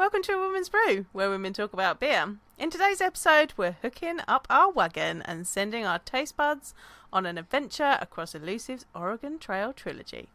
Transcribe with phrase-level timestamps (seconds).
[0.00, 2.36] Welcome to A Woman's Brew, where women talk about beer.
[2.58, 6.72] In today's episode, we're hooking up our wagon and sending our taste buds
[7.12, 10.30] on an adventure across Elusive's Oregon Trail trilogy.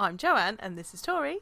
[0.00, 1.38] I'm Joanne, and this is Tori,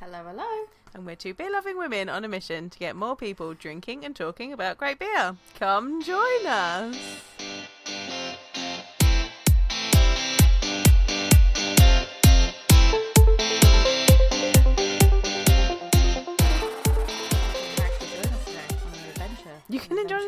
[0.00, 0.66] Hello, hello.
[0.92, 4.16] and we're two beer loving women on a mission to get more people drinking and
[4.16, 5.36] talking about great beer.
[5.60, 6.98] Come join us!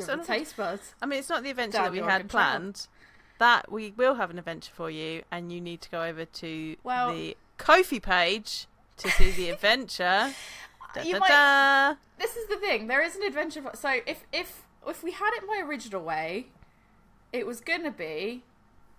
[0.00, 0.94] You can enjoy us on on taste buds.
[1.02, 2.42] I mean, it's not the adventure Down that we had Oregon Trail.
[2.44, 2.88] planned.
[3.38, 6.76] That we will have an adventure for you, and you need to go over to
[6.82, 8.66] Well- the Ko-fi page
[8.98, 10.32] to see the adventure.
[10.94, 11.94] Da, You da, might- da.
[12.18, 12.86] This is the thing.
[12.86, 13.62] There is an adventure.
[13.62, 16.46] po- So if if if we had it my original way,
[17.32, 18.42] it was gonna be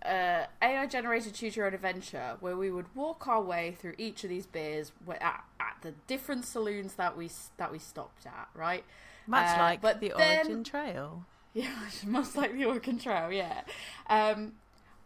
[0.05, 4.23] uh, AI generated choose your own adventure, where we would walk our way through each
[4.23, 8.83] of these beers at, at the different saloons that we that we stopped at, right?
[9.27, 11.25] Much Uh, like but the then- Oregon Trail.
[11.53, 11.69] Yeah,
[12.05, 13.61] much like the Oregon Trail, yeah.
[14.09, 14.53] Um,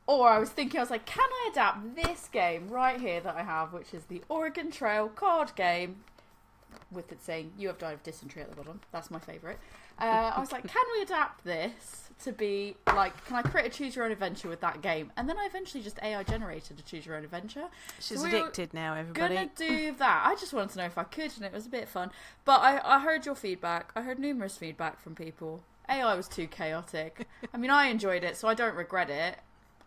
[0.07, 3.35] or I was thinking, I was like, can I adapt this game right here that
[3.35, 6.03] I have, which is the Oregon Trail card game,
[6.91, 8.81] with it saying "You have died of dysentery" at the bottom.
[8.91, 9.57] That's my favourite.
[10.01, 13.69] Uh, I was like, can we adapt this to be like, can I create a
[13.69, 15.11] choose your own adventure with that game?
[15.15, 17.65] And then I eventually just AI generated a choose your own adventure.
[17.99, 19.35] She's So we addicted now, everybody.
[19.35, 20.23] Gonna do that.
[20.25, 22.11] I just wanted to know if I could, and it was a bit fun.
[22.45, 23.91] But I, I heard your feedback.
[23.95, 25.63] I heard numerous feedback from people.
[25.87, 27.27] AI was too chaotic.
[27.53, 29.37] I mean, I enjoyed it, so I don't regret it.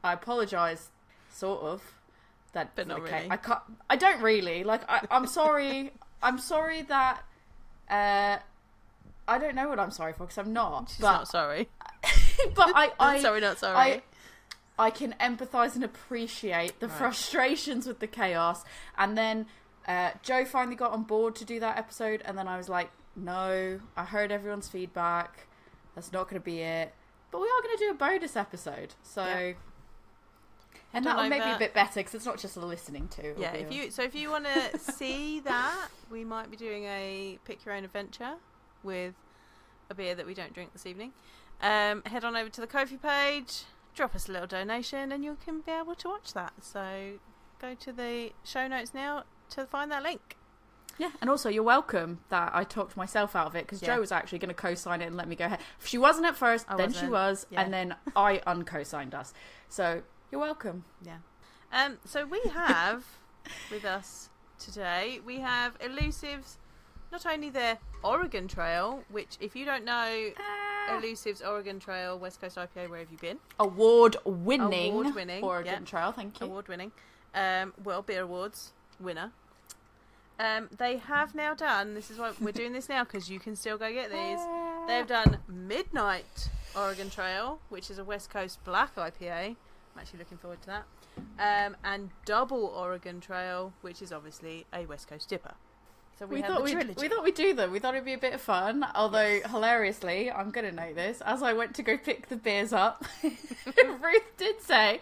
[0.04, 0.90] I apologise,
[1.32, 1.82] sort of.
[2.52, 3.30] That, But not okay, really.
[3.32, 3.60] I can't.
[3.90, 4.88] I don't really like.
[4.88, 5.92] I, I'm sorry.
[6.22, 7.24] I'm sorry that.
[7.90, 8.38] Uh,
[9.26, 10.90] I don't know what I'm sorry for because I'm not.
[10.90, 11.68] She's but not sorry.
[12.54, 13.76] but I, I sorry, not sorry.
[13.76, 14.02] I,
[14.78, 16.96] I can empathise and appreciate the Right.
[16.98, 18.64] frustrations with the chaos.
[18.98, 19.46] And then
[19.86, 22.90] uh, Joe finally got on board to do that episode, and then I was like,
[23.16, 25.46] no, I heard everyone's feedback.
[25.94, 26.92] That's not going to be it.
[27.30, 29.24] But we are going to do a bonus episode, so.
[29.24, 29.52] Yeah.
[30.92, 31.56] And that'll make me over.
[31.56, 33.34] a bit better because it's not just listening to.
[33.36, 37.36] yeah, if you so if you want to see that, we might be doing a
[37.44, 38.34] pick your own adventure
[38.84, 39.14] with
[39.90, 41.12] a beer that we don't drink this evening.
[41.60, 43.62] Um, head on over to the Ko-fi page,
[43.94, 46.52] drop us a little donation, and you can be able to watch that.
[46.60, 47.14] So
[47.60, 50.36] go to the show notes now to find that link.
[50.98, 53.94] Yeah, and also you're welcome that I talked myself out of it because Yeah.
[53.96, 55.58] Joe was actually going to co-sign it and let me go ahead.
[55.84, 57.62] She wasn't at first, I then she wasn't, was, yeah.
[57.62, 59.32] and then I unco-signed us.
[59.68, 60.84] So you're welcome.
[61.04, 61.18] Yeah.
[61.72, 63.04] Um, so we have
[63.70, 64.28] with us
[64.58, 66.58] today, we have Elusive's
[67.10, 70.30] not only their Oregon Trail, which if you don't know
[70.90, 73.38] Elusive's Oregon Trail, West Coast IPA, where have you been?
[73.58, 75.88] Award-winning, Award-winning, Oregon yeah.
[75.88, 76.12] Trail.
[76.12, 76.46] Thank you.
[76.46, 76.92] Award winning.
[77.34, 79.32] Um, World Beer Awards winner.
[80.38, 83.56] Um, they have now done, this is why we're doing this now because you can
[83.56, 84.40] still go get these.
[84.88, 89.56] They've done Midnight Oregon Trail, which is a West Coast black IPA.
[89.94, 90.84] I'm actually looking forward to that.
[91.38, 95.54] Um, and Double Oregon Trail, which is obviously a West Coast dipper.
[96.18, 97.72] So we, We thought we we thought we'd do them.
[97.72, 98.86] We thought it'd be a bit of fun.
[98.94, 103.04] Although hilariously, I'm gonna note this as I went to go pick the beers up.
[103.22, 105.00] Ruth did say,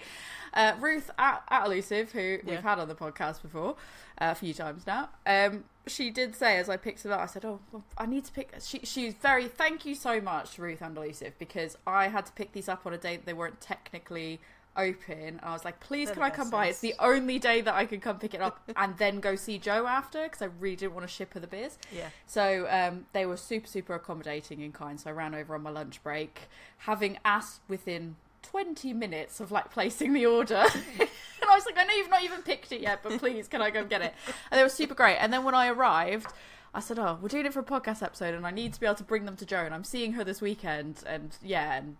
[0.55, 2.39] uh, Ruth at, at Elusive, who Yeah.
[2.47, 3.77] we've had on the podcast before
[4.21, 5.11] uh, a few times now.
[5.27, 8.25] Um, she did say as I picked them up, I said, "Oh, well, I need
[8.27, 12.25] to pick." She she's very thank you so much, Ruth and Elusive, because I had
[12.27, 14.41] to pick these up on a day that they weren't technically
[14.77, 15.41] open.
[15.43, 16.67] I was like, please, They're can I come by?
[16.67, 19.59] It's the only day that I could come pick it up and then go see
[19.59, 21.79] Joe after because I really didn't want to ship her the beers.
[21.95, 22.09] yeah.
[22.27, 25.01] So um, they were super, super accommodating and kind.
[25.01, 26.43] So I ran over on my lunch break,
[26.79, 30.65] having asked within 20 minutes of like placing the order.
[30.99, 31.09] and
[31.49, 33.71] I was like, I know you've not even picked it yet, but please, can I
[33.71, 34.15] go get it?
[34.51, 35.17] And they were super great.
[35.17, 36.33] And then when I arrived,
[36.75, 38.87] I said, Oh, we're doing it for a podcast episode and I need to be
[38.87, 39.65] able to bring them to Joe.
[39.65, 41.03] And I'm seeing her this weekend.
[41.07, 41.97] And yeah, and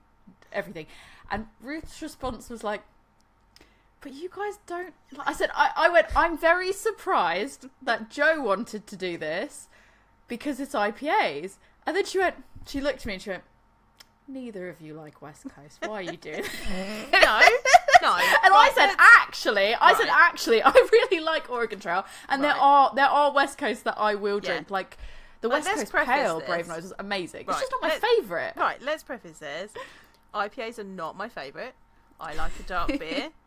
[0.53, 0.87] everything.
[1.33, 2.83] And Ruth's response was like,
[4.01, 4.93] but you guys don't.
[5.27, 9.69] I said, I, I went, I'm very surprised that Joe wanted to do this
[10.29, 11.55] because it's IPAs.
[11.87, 12.37] And then she went,
[12.67, 13.45] she looked at me and she went,
[14.29, 15.79] Neither of you like West Coast.
[15.85, 17.13] Why are you doing this?
[17.13, 17.41] No,
[18.03, 18.17] no.
[18.45, 22.93] And I said, actually, I said, actually, I really like Oregon Trail, and there are
[22.95, 24.51] there are West Coast that I will Yeah.
[24.53, 24.97] drink, like
[25.41, 26.49] the Right, West let's Coast Pale this.
[26.49, 27.47] Brave Noise was amazing.
[27.47, 28.57] Right, It's just not my let's- favourite.
[28.57, 29.73] Right, let's preface this.
[30.35, 31.75] IPAs are not my favourite.
[32.21, 33.29] I like a dark beer.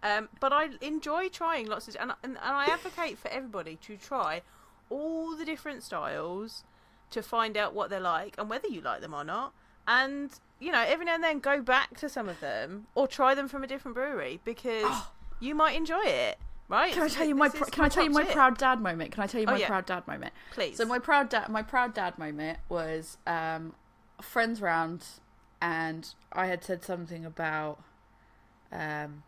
[0.00, 3.96] Um, but I enjoy trying lots of, and, and, and I advocate for everybody to
[3.96, 4.42] try
[4.90, 6.62] all the different styles
[7.10, 9.52] to find out what they're like and whether you like them or not.
[9.88, 10.30] And
[10.60, 13.48] you know, every now and then go back to some of them or try them
[13.48, 15.10] from a different brewery because Oh.
[15.40, 16.38] you might enjoy it.
[16.68, 16.92] right?
[16.92, 19.10] Can I tell you my pr- can I tell you my proud dad moment?
[19.10, 19.66] Can I tell you Oh, my yeah.
[19.66, 20.32] proud dad moment?
[20.52, 20.76] Please.
[20.76, 23.72] So my proud dad my proud dad moment was um
[24.22, 25.04] friends round
[25.60, 27.82] and I had said something about
[28.72, 29.22] um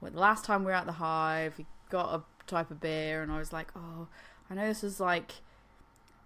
[0.00, 3.22] well, the last time we were at the hive he got a type of beer
[3.22, 4.08] and I was like, Oh,
[4.50, 5.32] I know this is like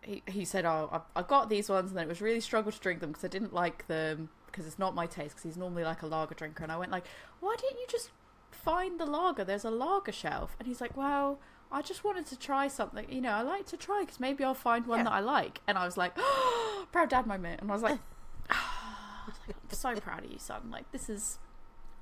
[0.02, 2.70] he, he said, "Oh, I, I got these ones, and then it was really struggle
[2.70, 5.30] to drink them because I didn't like them because it's not my taste.
[5.30, 7.06] Because he's normally like a lager drinker." And I went like,
[7.40, 8.10] "Why didn't you just
[8.50, 9.44] find the lager?
[9.44, 11.38] There's a lager shelf." And he's like, "Well,
[11.72, 13.10] I just wanted to try something.
[13.10, 15.04] You know, I like to try because maybe I'll find one Yeah.
[15.04, 17.98] that I like." And I was like, oh, "Proud dad moment," and I was like,
[19.26, 20.70] like, "I'm so proud of you, son.
[20.70, 21.38] Like this is."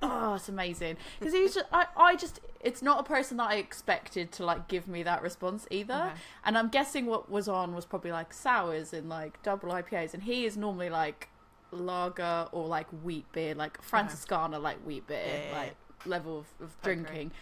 [0.05, 1.67] Oh, it's amazing because he's just.
[1.73, 2.41] I, I just.
[2.61, 5.95] It's not a person that I expected to like give me that response either.
[5.95, 6.21] Okay.
[6.45, 10.23] And I'm guessing what was on was probably like sours and like double IPAs, and
[10.25, 11.29] he is normally like
[11.73, 15.77] lager or like wheat beer, like Franziskaner, like wheat beer, Yeah, like
[16.07, 17.33] level of, of drinking.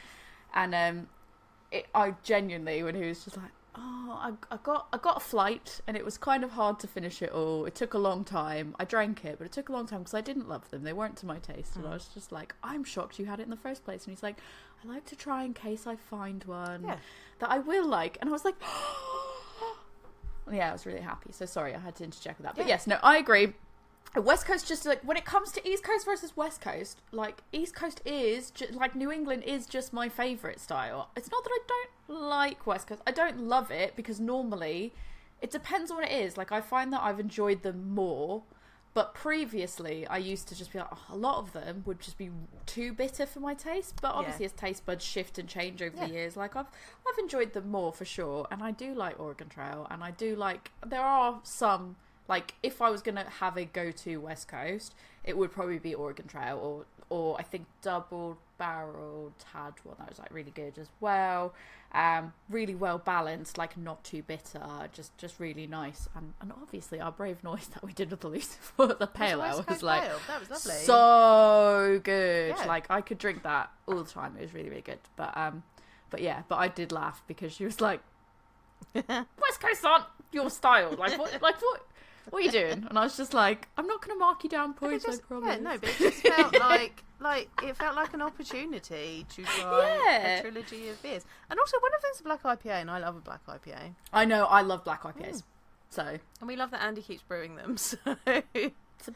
[0.54, 1.08] And um,
[1.70, 5.20] it, I genuinely, when he was just like, "Oh, I, I got I got a
[5.20, 7.64] flight, and it was kind of hard to finish it all.
[7.66, 8.74] It took a long time.
[8.78, 10.82] I drank it, but it took a long time because I didn't love them.
[10.82, 11.94] They weren't to my taste, and I Mm.
[11.94, 14.04] was just like, I'm shocked you had it in the first place.
[14.04, 14.38] And he's like,
[14.84, 16.96] I like to try in case I find one Yeah.
[17.38, 18.18] that I will like.
[18.20, 18.56] And I was like,
[20.50, 21.32] yeah, I was really happy.
[21.32, 22.56] So sorry, I had to interject with that.
[22.56, 22.70] But Yeah.
[22.74, 23.54] yes, no, I agree.
[24.16, 27.74] West Coast just like when it comes to East Coast versus West Coast, like East
[27.74, 31.10] Coast is like New England is just my favorite style.
[31.16, 33.02] It's not that I don't like West Coast.
[33.06, 34.92] I don't love it because normally
[35.40, 36.36] it depends on what it is.
[36.36, 38.42] Like I find that I've enjoyed them more,
[38.94, 42.18] but previously I used to just be like oh, a lot of them would just
[42.18, 42.30] be
[42.66, 44.00] too bitter for my taste.
[44.02, 46.06] But obviously as taste buds shift and change over Yeah.
[46.08, 46.66] the years, like I've
[47.08, 50.34] I've enjoyed them more for sure, and I do like Oregon Trail, and I do
[50.34, 51.94] like there are some
[52.30, 54.94] like if I was gonna have a go-to West Coast,
[55.24, 60.08] it would probably be Oregon Trail or or I think double barrel tad one that
[60.08, 61.52] was like really good as well.
[61.92, 64.62] Um, really well balanced, like not too bitter,
[64.92, 68.28] just just really nice, and and obviously our brave noise that we did with the
[68.28, 70.18] Lucifer, the pale ale was like Pale.
[70.28, 70.82] that was lovely.
[70.84, 72.54] so good.
[72.56, 72.64] Yeah.
[72.66, 74.36] Like I could drink that all the time.
[74.38, 75.00] It was really really good.
[75.16, 75.64] But um,
[76.10, 78.00] but yeah, but I did laugh because she was like,
[78.94, 80.94] West Coast aren't your style.
[80.96, 81.42] Like what?
[81.42, 81.86] Like what?
[82.30, 82.86] What are you doing?
[82.88, 85.04] And I was just like, I'm not going to mark you down points.
[85.04, 85.56] just- I promise.
[85.56, 90.00] yeah, no, but it just felt like like it felt like an opportunity to try
[90.06, 90.26] Yeah.
[90.38, 93.16] a trilogy of beers, and also one of them's a black IPA, and I love
[93.16, 94.44] a black IPA, I know.
[94.46, 95.36] I love black IPAs.
[95.38, 95.42] Mm.
[95.90, 96.02] So
[96.40, 97.76] and we love that Andy keeps brewing them.
[99.02, 99.12] So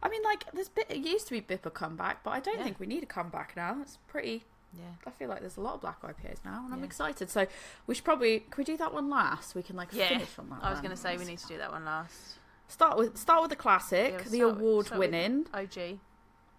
[0.00, 0.86] I mean, like this bit.
[0.88, 2.64] It used to be Bipper comeback, but I don't Yeah.
[2.64, 3.78] think we need a comeback now.
[3.82, 4.44] It's pretty.
[4.72, 7.28] yeah, I feel like there's a lot of black IPAs now, and I'm excited.
[7.30, 7.46] So
[7.88, 9.54] we should probably can we do that one last?
[9.56, 10.08] We can like Yeah.
[10.08, 10.60] finish on that.
[10.62, 12.37] I was going to say we need to do that one last.
[12.68, 15.98] Start with start with the classic, Yeah, the award winning, OG,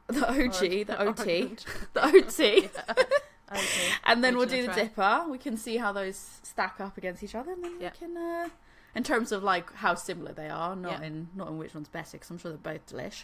[0.07, 1.55] the OG, the OT,
[1.93, 2.69] the OT,
[4.05, 4.95] and then we'll do the track.
[4.95, 5.25] dipper.
[5.29, 8.49] We can see how those stack up against each other, and then we can, uh,
[8.95, 11.07] in terms of like how similar they are, not Yeah.
[11.07, 13.23] in not in which one's better, because I'm sure they're both delish.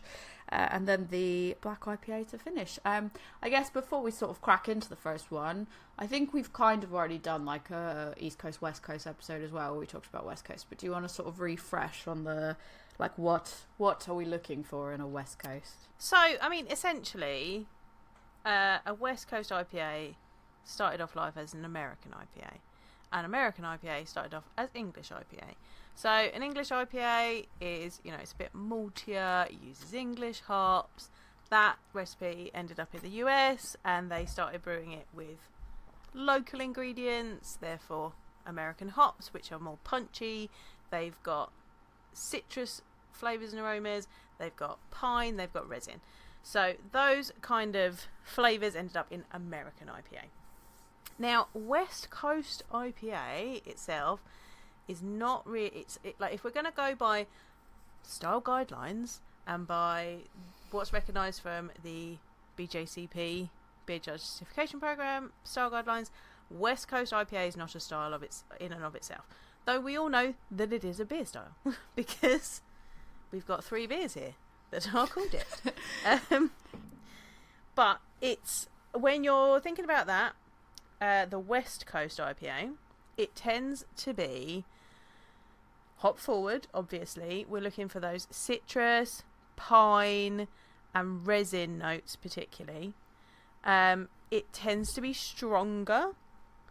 [0.51, 2.77] Uh, and then the black IPA to finish.
[2.85, 3.09] Um,
[3.41, 5.65] I guess before we sort of crack into the first one,
[5.97, 9.51] I think we've kind of already done like a East Coast West Coast episode as
[9.51, 9.71] well.
[9.71, 12.23] Where we talked about West Coast, but do you want to sort of refresh on
[12.25, 12.57] the
[12.99, 15.87] like what what are we looking for in a West Coast?
[15.97, 17.65] So, I mean, essentially,
[18.45, 20.15] uh, a West Coast IPA
[20.63, 22.57] started off life as an American IPA.
[23.15, 25.55] An American IPA started off as English IPA.
[25.95, 31.09] So, an English IPA is, you know, it's a bit maltier, uses English hops.
[31.49, 35.37] That recipe ended up in the US and they started brewing it with
[36.13, 38.11] local ingredients, therefore,
[38.45, 40.49] American hops, which are more punchy.
[40.91, 41.53] They've got
[42.11, 42.81] citrus
[43.13, 46.01] flavors and aromas, they've got pine, they've got resin.
[46.43, 50.25] So those kind of flavors ended up in American IPA.
[51.17, 54.21] Now, West Coast IPA itself
[54.87, 57.25] is not really it's it, like if we're going to go by
[58.03, 60.17] style guidelines and by
[60.71, 62.17] what's recognized from the
[62.57, 63.49] BJCP
[63.85, 66.09] Beer Judge Certification Program style guidelines,
[66.49, 69.25] West Coast IPA is not a style of its in and of itself.
[69.65, 71.55] Though we all know that it is a beer style
[71.95, 72.61] because
[73.31, 74.33] we've got three beers here
[74.71, 75.73] that are called it.
[76.31, 76.51] um,
[77.73, 80.33] but it's when you're thinking about that,
[81.01, 82.73] uh, the West Coast IPA,
[83.17, 84.65] it tends to be
[85.97, 86.67] hop forward.
[86.73, 89.23] Obviously, we're looking for those citrus,
[89.55, 90.47] pine,
[90.93, 92.93] and resin notes, particularly.
[93.63, 96.11] Um, it tends to be stronger,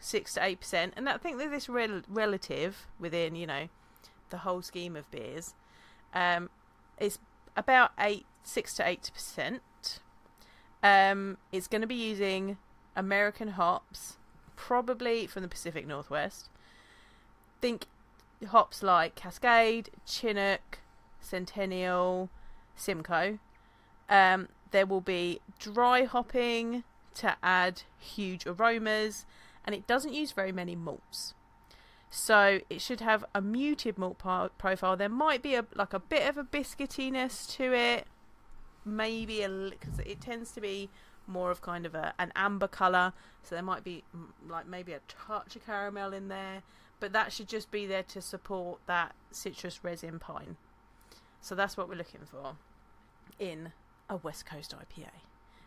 [0.01, 3.69] six to eight percent, and I think that this rel- relative within you know
[4.31, 5.55] the whole scheme of beers.
[6.15, 6.51] Um,
[6.99, 7.19] it's
[7.57, 9.63] about eight, six to eight percent.
[10.83, 12.59] Um, it's going to be using
[12.97, 14.17] American hops,
[14.57, 16.49] probably from the Pacific Northwest.
[17.61, 17.87] Think
[18.49, 20.79] hops like Cascade, Chinook,
[21.21, 22.31] Centennial,
[22.77, 23.39] Simcoe.
[24.09, 26.85] Um, there will be dry hopping
[27.15, 29.25] to add huge aromas,
[29.65, 31.35] and it doesn't use very many malts.
[32.11, 34.97] So it should have a muted malt profile.
[34.97, 38.07] There might be a like a bit of a biscuitiness to it,
[38.85, 40.91] maybe a because it tends to be
[41.27, 43.13] more of kind of a an amber color.
[43.43, 44.05] So there might be
[44.49, 46.63] like maybe a touch of caramel in there,
[47.01, 50.57] but that should just be there to support that citrus resin pine.
[51.41, 52.57] So that's what we're looking for
[53.39, 53.73] in
[54.09, 55.11] a West Coast IPA.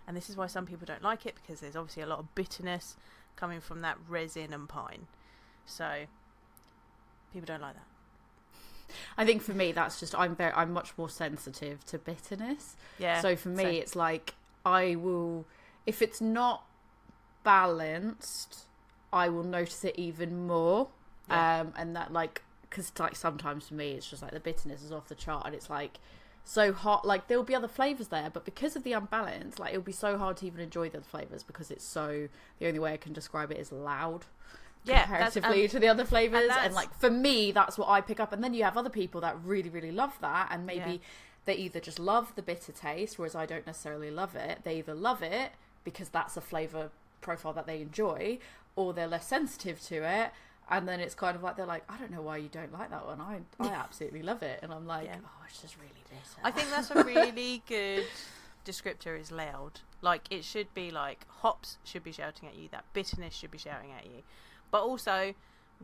[0.08, 2.34] And this is why some people don't like it because there's obviously a lot of
[2.34, 2.96] bitterness
[3.36, 5.08] coming from that resin and pine.
[5.66, 6.06] So
[7.34, 7.86] people don't like that.
[9.18, 12.76] I think for me, that's just I'm very I'm much more sensitive to bitterness.
[12.98, 13.22] Yeah.
[13.22, 13.74] So for me, same.
[13.76, 14.36] it's like
[14.68, 15.46] I will
[15.86, 16.66] if it's not
[17.44, 18.66] balanced,
[19.14, 20.90] I will notice it even more.
[21.30, 21.62] Yeah.
[21.62, 24.92] Um, and that like because like sometimes for me, it's just like the bitterness is
[24.92, 26.00] off the chart, and it's like
[26.44, 27.06] so hot.
[27.06, 30.18] Like there'll be other flavors there, but because of the unbalance, like it'll be so
[30.18, 32.28] hard to even enjoy the other flavors because it's so.
[32.60, 34.26] The only way I can describe it is loud.
[34.84, 38.00] Yeah, comparatively and- to the other flavors, and, that's- like for me, that's what I
[38.00, 38.32] pick up.
[38.32, 40.98] And then you have other people that really, really love that, and maybe Yeah.
[41.48, 44.60] They either just love the bitter taste, whereas I don't necessarily love it.
[44.64, 48.38] They either love it because that's a flavor profile that they enjoy,
[48.76, 50.32] or they're less sensitive to it.
[50.70, 52.90] And then it's kind of like they're like, I don't know why you don't like
[52.92, 53.22] that one.
[53.22, 55.16] I I absolutely love it, and I'm like, Yeah.
[55.24, 56.42] oh, it's just really bitter.
[56.44, 58.06] I think that's a really good
[58.66, 59.80] descriptor is loud.
[60.02, 63.58] Like it should be like hops should be shouting at you, that bitterness should be
[63.58, 64.24] shouting at you.
[64.70, 65.34] But also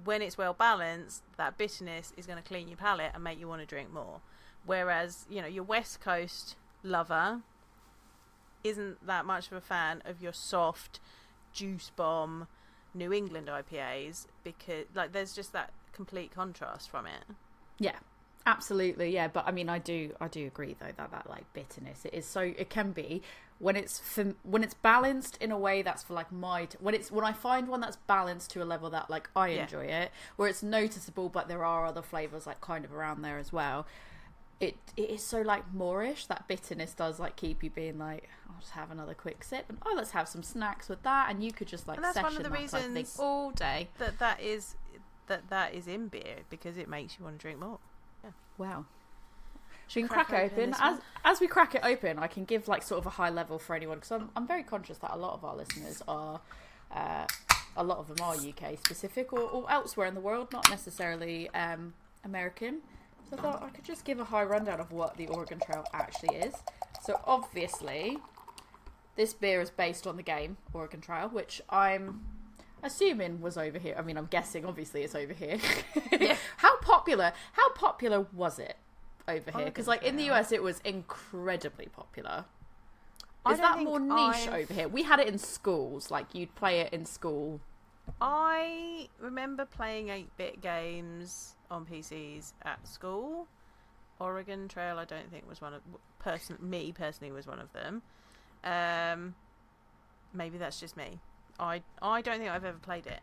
[0.03, 3.47] when it's well balanced, that bitterness is going to clean your palate and make you
[3.47, 4.19] want to drink more.
[4.65, 7.41] Whereas, you know, your West Coast lover
[8.63, 10.99] isn't that much of a fan of your soft
[11.51, 12.47] juice bomb
[12.93, 17.23] New England IPAs because like there's just that complete contrast from it.
[17.79, 17.97] Yeah,
[18.45, 19.13] absolutely.
[19.13, 22.13] Yeah, but I mean, I do, I do agree though that that like bitterness it
[22.13, 23.21] is so it can be
[23.59, 26.93] when it's for, when it's balanced in a way that's for like my t- when
[26.95, 29.63] it's when I find one that's balanced to a level that like I Yeah.
[29.63, 33.37] enjoy it, where it's noticeable, but there are other flavors like kind of around there
[33.39, 33.85] as well.
[34.63, 38.59] It it is so like moreish that bitterness does like keep you being like I'll
[38.59, 41.51] just have another quick sip and oh let's have some snacks with that and you
[41.51, 43.51] could just like And that's one of session the that type of thing reasons- all
[43.51, 43.89] day.
[43.97, 44.75] That that is
[45.27, 47.79] that that is in beer because it makes you want to drink more.
[48.23, 48.31] Yeah.
[48.57, 48.85] Wow.
[49.87, 50.73] Should we Crack crack, open open?
[50.75, 51.01] As one?
[51.25, 53.75] as we crack it open, I can give like sort of a high level for
[53.75, 56.39] anyone because I'm I'm very conscious that a lot of our listeners are,
[56.91, 57.25] uh,
[57.75, 61.49] a lot of them are UK specific or, or elsewhere in the world, not necessarily
[61.49, 61.93] um,
[62.23, 62.81] American.
[63.33, 65.85] So I thought I could just give a high rundown of what the Oregon Trail
[65.93, 66.53] actually is.
[67.01, 68.19] So obviously,
[69.15, 72.21] this beer is based on the game Oregon Trail, which I'm
[72.83, 73.95] assuming was over here.
[73.97, 75.57] I mean, I'm guessing obviously it's over here.
[76.19, 76.37] Yeah.
[76.57, 77.33] how popular?
[77.53, 78.77] How popular was it
[79.27, 79.65] over here?
[79.65, 82.45] Because like in the US, it was incredibly popular.
[83.49, 84.87] Is that more niche I've- over here?
[84.87, 86.11] We had it in schools.
[86.11, 87.61] Like you'd play it in school.
[88.21, 93.47] I remember playing 8 bit games on PCs at school.
[94.19, 95.81] Oregon Trail, I don't think was one of
[96.19, 96.57] person.
[96.61, 98.01] Me personally was one of them.
[98.63, 99.35] Um,
[100.33, 101.19] maybe that's just me.
[101.59, 103.19] I I don't think I've ever played it.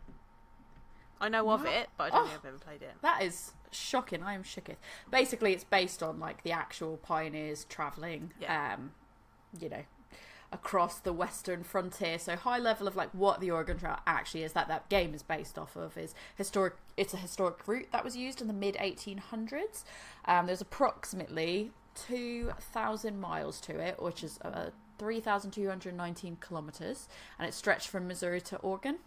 [1.21, 2.27] I know of it, but I don't Oh.
[2.27, 2.93] think I've ever played it.
[3.03, 4.23] That is shocking.
[4.23, 4.77] I am shooketh.
[5.11, 8.33] Basically, it's based on like the actual pioneers traveling.
[8.41, 8.75] Yeah.
[8.75, 8.93] Um,
[9.59, 9.83] you know,
[10.53, 12.19] across the western frontier.
[12.19, 15.23] So high level of like what the Oregon Trail actually is that that game is
[15.23, 16.75] based off of is historic.
[16.97, 19.85] It's a historic route that was used in the mid 1800s.
[20.25, 27.89] Um, there's approximately 2,000 miles to it, which is uh, 3,219 kilometers, and it stretched
[27.89, 28.99] from Missouri to Oregon.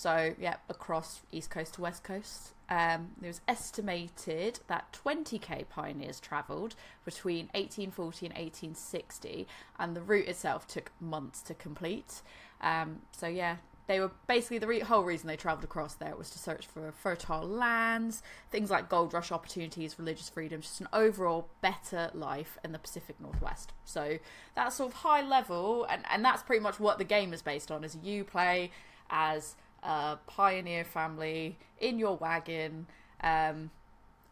[0.00, 2.54] So, yeah, across East Coast to West Coast.
[2.70, 9.46] Um, it was estimated that 20k pioneers travelled between 1840 and 1860,
[9.78, 12.22] and the route itself took months to complete.
[12.62, 13.56] Um, so, yeah,
[13.88, 16.90] they were basically the re- whole reason they travelled across there was to search for
[16.92, 22.72] fertile lands, things like gold rush opportunities, religious freedom, just an overall better life in
[22.72, 23.74] the Pacific Northwest.
[23.84, 24.16] So,
[24.54, 27.70] that's sort of high level, and, and that's pretty much what the game is based
[27.70, 27.84] on.
[27.84, 28.70] Is you play
[29.10, 32.86] as a pioneer family in your wagon
[33.22, 33.70] um,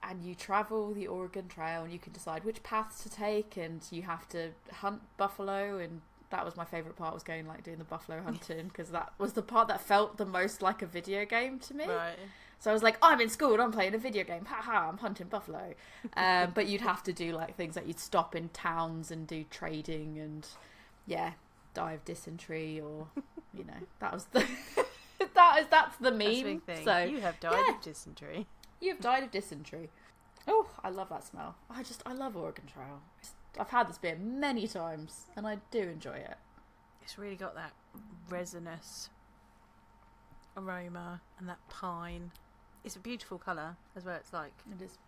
[0.03, 3.83] and you travel the Oregon Trail and you can decide which paths to take and
[3.91, 6.01] you have to hunt buffalo and
[6.31, 9.33] that was my favorite part was going like doing the buffalo hunting because that was
[9.33, 12.17] the part that felt the most like a video game to me Right.
[12.59, 14.45] so I was like, I'm in school and I'm playing a video game.
[14.45, 15.75] Ha ha, I'm hunting buffalo.
[16.17, 19.45] Um, but you'd have to do like things like you'd stop in towns and do
[19.51, 20.47] trading and
[21.07, 21.33] yeah,
[21.73, 23.07] die of dysentery or
[23.55, 24.45] you know that was the
[25.55, 26.61] that is that's the That's meme.
[26.61, 26.85] thing.
[26.85, 27.75] So you have died yeah.
[27.75, 28.47] of dysentery.
[28.81, 29.91] You've died of dysentery.
[30.47, 31.57] Oh, I love that smell.
[31.69, 33.01] I just, I love Oregon Trail.
[33.59, 36.37] I've had this beer many times, and I do enjoy it.
[37.03, 37.73] It's really got that
[38.31, 39.11] resinous
[40.57, 42.31] aroma and that pine.
[42.85, 44.17] It's a beautiful colour as well.
[44.17, 44.99] It's like It is.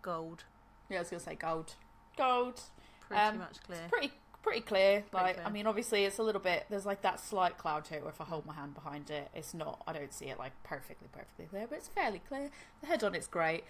[0.00, 0.44] gold,
[0.88, 1.74] Yeah, I was gonna say gold.
[2.16, 2.60] Gold.
[3.00, 3.86] pretty Um, much clear.
[3.88, 4.12] Pretty,
[4.42, 5.02] pretty clear.
[5.10, 5.46] Pretty like, clear.
[5.46, 6.66] I mean, obviously, it's a little bit.
[6.68, 8.02] There's like that slight cloud to it.
[8.02, 9.82] Where if I hold my hand behind it, it's not.
[9.86, 12.50] I don't see it like perfectly, perfectly clear, but it's fairly clear.
[12.80, 13.64] The head on it's great.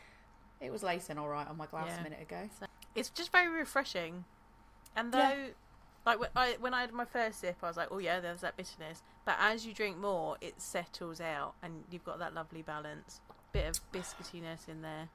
[0.61, 2.01] It was lacing all right on my glass Yeah.
[2.01, 2.49] a minute ago.
[2.95, 4.25] It's just very refreshing.
[4.95, 5.47] And though, Yeah.
[6.07, 8.43] like when I, when I had my first sip, I was like, oh yeah, there's
[8.43, 9.03] that bitterness.
[9.25, 13.21] But as you drink more, it settles out, and you've got that lovely balance.
[13.53, 15.09] Bit of biscuitiness in there.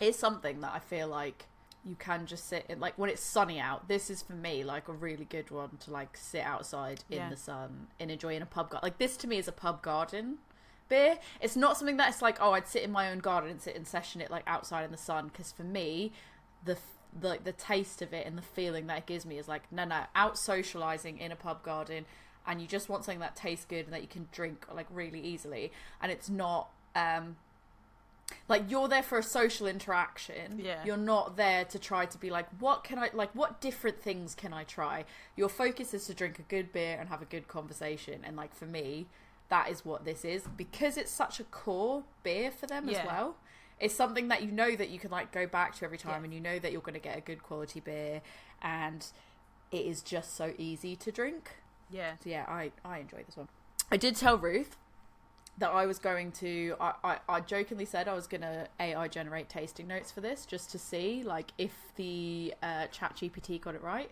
[0.00, 1.46] It's something that I feel like
[1.84, 2.78] you can just sit in.
[2.80, 5.90] Like when it's sunny out, this is for me like a really good one to
[5.90, 7.28] like sit outside in Yeah.
[7.30, 8.86] the sun and enjoy in a pub garden.
[8.86, 10.38] Like this to me is a pub garden
[10.88, 11.18] beer.
[11.40, 13.76] It's not something that it's like oh I'd sit in my own garden and sit
[13.76, 15.28] and session it like outside in the sun.
[15.28, 16.12] Because for me,
[16.64, 16.76] the
[17.18, 19.84] the, the taste of it and the feeling that it gives me is like no
[19.84, 22.04] no out socializing in a pub garden
[22.46, 25.20] and you just want something that tastes good and that you can drink like really
[25.20, 27.34] easily and it's not um
[28.48, 30.82] like you're there for a social interaction Yeah.
[30.84, 34.34] you're not there to try to be like what can i like what different things
[34.34, 35.04] can i try
[35.36, 38.54] your focus is to drink a good beer and have a good conversation and like
[38.54, 39.06] for me
[39.48, 43.36] that is what this is because it's such a core beer for them as well
[43.80, 46.24] it's something that you know that you can like go back to every time Yeah.
[46.26, 48.20] and you know that you're going to get a good quality beer
[48.62, 49.06] and
[49.72, 51.56] it is just so easy to drink
[51.90, 52.12] Yeah.
[52.22, 53.48] so yeah, I I enjoy this one.
[53.90, 54.76] I did tell Ruth
[55.60, 56.74] that I was going to.
[56.80, 60.44] I, I, I jokingly said I was going to AI generate tasting notes for this
[60.44, 64.10] just to see like if the uh, Chat GPT got it right,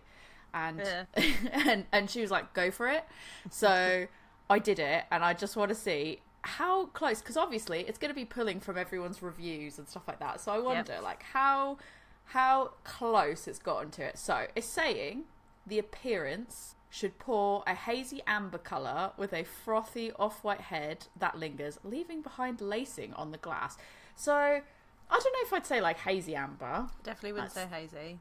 [0.53, 1.03] and Yeah.
[1.51, 3.05] and and she was like, go for it.
[3.49, 4.07] So
[4.49, 8.09] I did it, and I just want to see how close because obviously it's going
[8.09, 10.39] to be pulling from everyone's reviews and stuff like that.
[10.39, 11.77] So I wonder like how
[12.25, 14.17] how close it's gotten to it.
[14.17, 15.23] So it's saying
[15.65, 21.37] the appearance should pour a hazy amber colour with a frothy off white head that
[21.37, 23.77] lingers, leaving behind lacing on the glass.
[24.15, 24.61] So I
[25.09, 26.87] don't know if I'd say like hazy amber.
[27.03, 28.19] Definitely wouldn't That's- say hazy.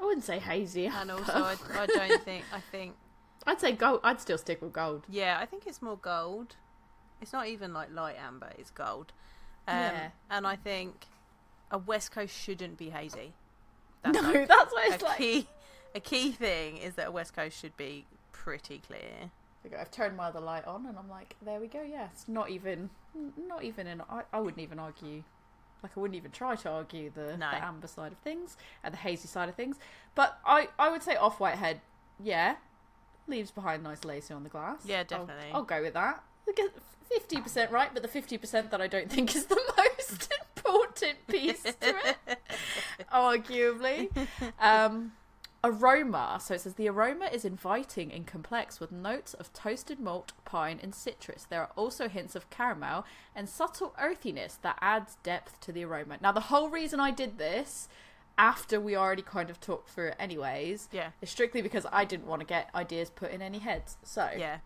[0.00, 0.86] I wouldn't say hazy.
[0.86, 1.14] And amber.
[1.14, 2.44] also, I, I don't think.
[2.52, 2.94] I think.
[3.46, 4.00] I'd say gold.
[4.02, 5.04] I'd still stick with gold.
[5.08, 6.56] Yeah, I think it's more gold.
[7.22, 8.50] It's not even like light amber.
[8.58, 9.12] It's gold.
[9.68, 10.08] Um, Yeah.
[10.30, 11.06] And I think
[11.70, 13.32] a West Coast shouldn't be hazy.
[14.04, 15.16] no, like that's what a it's like.
[15.18, 15.46] key.
[15.94, 19.30] A key thing is that a West Coast should be pretty clear.
[19.78, 21.82] I've turned my other light on, and I'm like, there we go.
[21.82, 22.90] Yeah, it's not even,
[23.48, 24.02] not even in.
[24.10, 25.22] I, I wouldn't even argue.
[25.82, 27.50] Like I wouldn't even try to argue the, No.
[27.50, 29.76] the amber side of things and the hazy side of things.
[30.14, 31.80] But I, I would say off white head,
[32.22, 32.56] yeah,
[33.26, 34.80] leaves behind nice lacing on the glass.
[34.84, 35.50] Yeah, I'll- definitely.
[35.52, 36.22] I'll, go with that.
[37.10, 41.26] Fifty percent right, but the fifty percent that I don't think is the most important
[41.28, 42.38] piece to it,
[43.12, 44.08] arguably.
[44.60, 45.12] Um,
[45.64, 46.38] aroma.
[46.40, 50.78] So it says the aroma is inviting and complex with notes of toasted malt, pine,
[50.82, 51.44] and citrus.
[51.48, 56.18] There are also hints of caramel and subtle earthiness that adds depth to the aroma.
[56.20, 57.88] Now, the whole reason I did this
[58.36, 61.10] after we already kind of talked through it, anyways, Yeah.
[61.22, 63.96] is strictly because I didn't want to get ideas put in any heads.
[64.02, 64.58] So Yeah.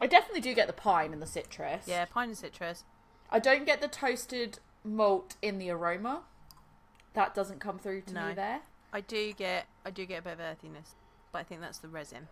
[0.00, 1.86] I definitely do get the pine and the citrus.
[1.86, 2.04] Yeah.
[2.06, 2.84] Pine and citrus.
[3.30, 6.24] I don't get the toasted malt in the aroma.
[7.14, 8.28] That doesn't come through to No.
[8.28, 8.62] me there.
[8.92, 9.66] I do get.
[9.84, 10.94] I do get a bit of earthiness,
[11.32, 12.28] but I think that's the resin.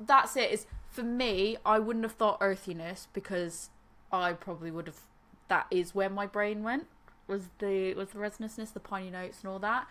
[0.00, 0.50] That's it.
[0.50, 3.70] Is for me, I wouldn't have thought earthiness because
[4.12, 5.00] I probably would have.
[5.48, 6.86] That is where my brain went.
[7.26, 9.88] Was the was the resinousness, the piney notes, and all that.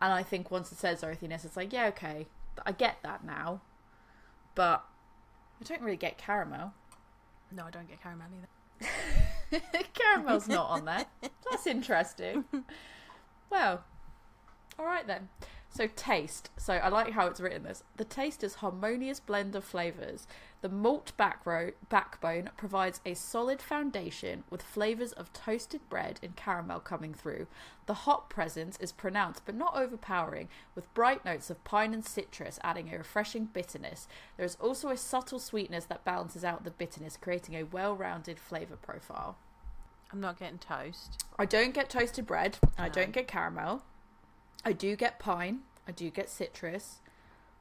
[0.00, 2.26] And I think once it says earthiness, it's like yeah, okay,
[2.66, 3.60] I get that now.
[4.54, 4.84] But
[5.60, 6.72] I don't really get caramel.
[7.50, 8.48] No, I don't get caramel either.
[9.94, 11.06] Caramel's not on there.
[11.50, 12.44] That's interesting.
[13.50, 13.84] Well,
[14.78, 15.28] all right then.
[15.68, 16.50] So taste.
[16.56, 17.82] So I like how it's written this.
[17.96, 20.28] The taste is harmonious blend of flavors.
[20.60, 26.78] The malt backro- backbone provides a solid foundation with flavors of toasted bread and caramel
[26.78, 27.48] coming through.
[27.86, 32.60] The hop presence is pronounced but not overpowering, with bright notes of pine and citrus
[32.62, 34.06] adding a refreshing bitterness.
[34.36, 38.76] There is also a subtle sweetness that balances out the bitterness, creating a well-rounded flavor
[38.76, 39.36] profile.
[40.12, 41.24] I'm not getting toast.
[41.36, 42.58] I don't get toasted bread.
[42.78, 43.82] I don't get caramel.
[44.64, 45.60] I do get pine.
[45.86, 47.00] I do get citrus.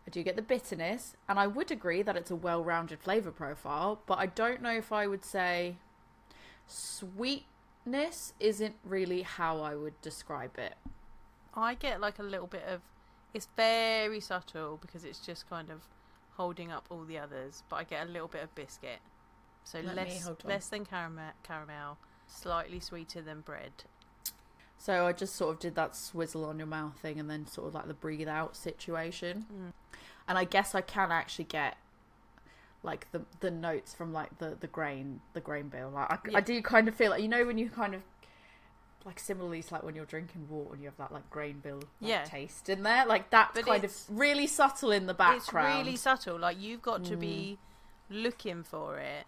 [0.07, 1.15] I do get the bitterness.
[1.27, 4.71] And I would agree that it's a well rounded flavour profile, but I don't know
[4.71, 5.75] if I would say
[6.67, 10.75] sweetness isn't really how I would describe it.
[11.55, 12.81] I get like a little bit of.
[13.33, 15.81] It's very subtle because it's just kind of
[16.37, 18.99] holding up all the others, but I get a little bit of biscuit.
[19.63, 23.71] So Let less less than caramel, caramel, slightly sweeter than bread.
[24.83, 27.69] So I just sort of did that swizzle on your mouth thing and then sort
[27.69, 29.45] of like the breathe out situation.
[29.49, 29.71] Mm.
[30.27, 31.77] And I guess I can actually get
[32.83, 35.91] like the the notes from like the the grain the grain bill.
[35.91, 36.37] Like I, Yeah.
[36.39, 38.01] I do kind of feel like you know when you kind of
[39.05, 41.77] like similarly to like when you're drinking water and you have that like grain bill
[41.77, 42.25] like, Yeah.
[42.25, 43.05] taste in there.
[43.05, 45.77] Like that's But kind of really subtle in the background.
[45.79, 46.37] It's really subtle.
[46.39, 47.19] Like you've got to Mm.
[47.21, 47.57] be
[48.09, 49.27] looking for it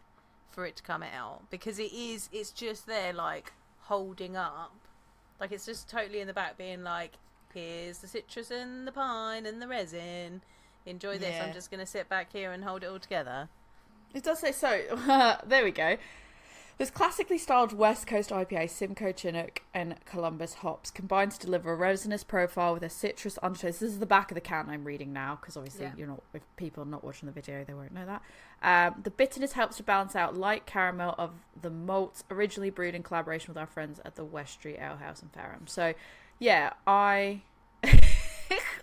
[0.52, 2.28] for it to come out because it is.
[2.34, 4.74] It's just there, like holding up.
[5.40, 7.14] Like it's just totally in the back, being like,
[7.54, 10.42] "Here's the citrus and the pine and the resin.
[10.86, 11.36] Enjoy this.
[11.36, 11.46] Yeah.
[11.46, 13.50] I'm just gonna sit back here and hold it all together."
[14.14, 15.38] It does say so.
[15.46, 15.98] there we go.
[16.78, 21.76] This classically styled West Coast IPA, Simcoe Chinook and Columbus hops combine to deliver a
[21.76, 23.80] resinous profile with a citrus undertones.
[23.80, 25.94] This is the back of the can I'm reading now because obviously Yeah.
[25.96, 26.22] you're not.
[26.34, 28.22] If people are not watching the video, they won't know that.
[28.62, 33.04] Um, the bitterness helps to balance out light caramel of the malts originally brewed in
[33.04, 35.68] collaboration with our friends at the West Street Ale House in Fareham.
[35.68, 35.94] So,
[36.40, 37.42] yeah, I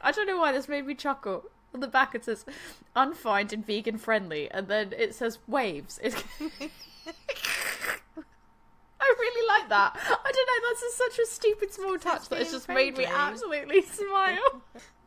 [0.00, 1.44] I don't know why this made me chuckle.
[1.74, 2.46] On the back it says
[2.96, 6.00] unfined and vegan friendly, and then it says waves.
[9.02, 9.96] I really like that.
[9.96, 10.68] I don't know.
[10.68, 14.62] That's just such a stupid small touch that it's being just made me absolutely smile.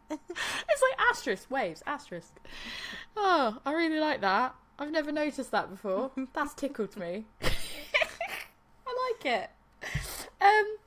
[0.09, 2.33] it's like asterisk waves, asterisk.
[3.15, 4.53] Oh, I really like that.
[4.77, 6.11] I've never noticed that before.
[6.33, 7.25] That's tickled me.
[7.41, 9.49] I like it.
[10.41, 10.77] Um,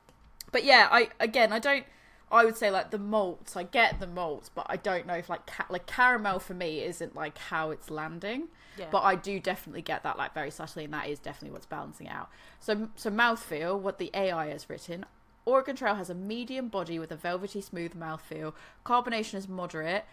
[0.53, 1.87] but yeah, I again, I don't.
[2.31, 3.57] I would say like the malts.
[3.57, 6.83] I get the malts, but I don't know if like ca- like caramel for me
[6.83, 8.49] isn't like how it's landing.
[8.77, 8.87] Yeah.
[8.91, 12.09] But I do definitely get that like very subtly, and that is definitely what's balancing
[12.09, 12.29] out.
[12.61, 15.07] So so mouthfeel, what the AI has written.
[15.45, 18.53] Oregon Trail has a medium body with a velvety smooth mouthfeel.
[18.85, 20.05] Carbonation is moderate,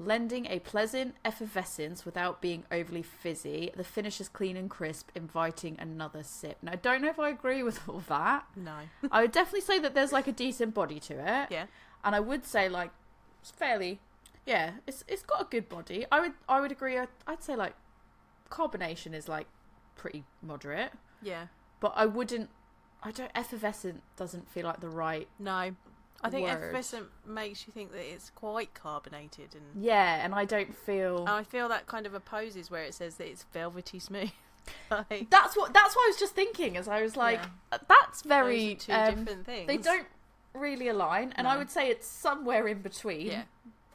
[0.00, 3.70] lending a pleasant effervescence without being overly fizzy.
[3.76, 6.56] The finish is clean and crisp, inviting another sip.
[6.62, 8.46] Now, I don't know if I agree with all that.
[8.56, 8.78] no.
[9.12, 11.48] I would definitely say that there's like a decent body to it.
[11.50, 11.66] Yeah.
[12.02, 12.90] And I would say like
[13.42, 14.00] it's fairly
[14.46, 16.06] yeah, it's it's got a good body.
[16.10, 16.96] I would I would agree.
[16.98, 17.74] I'd, I'd say like
[18.50, 19.46] carbonation is like
[19.96, 21.46] pretty moderate, Yeah.
[21.78, 22.48] but I wouldn't.
[23.02, 25.28] I don't effervescent doesn't feel like the right.
[25.38, 25.76] No.
[26.22, 26.52] I think Word.
[26.52, 31.24] effervescent makes you think that it's quite carbonated, and Yeah, and I don't feel.
[31.28, 34.30] I feel that kind of opposes where it says that it's velvety smooth.
[34.90, 36.76] like, that's what that's what I was just thinking.
[36.76, 37.40] As I was like,
[37.72, 37.78] Yeah.
[37.88, 39.66] that's those very two um, different things.
[39.66, 40.06] They don't
[40.54, 43.26] really align, and I would say it's somewhere in between.
[43.28, 43.42] Yeah.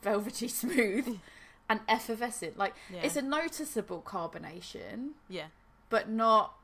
[0.02, 1.20] velvety smooth
[1.70, 2.58] and effervescent.
[2.58, 3.02] Like Yeah.
[3.04, 5.48] it's a noticeable carbonation, Yeah.
[5.90, 6.56] but not.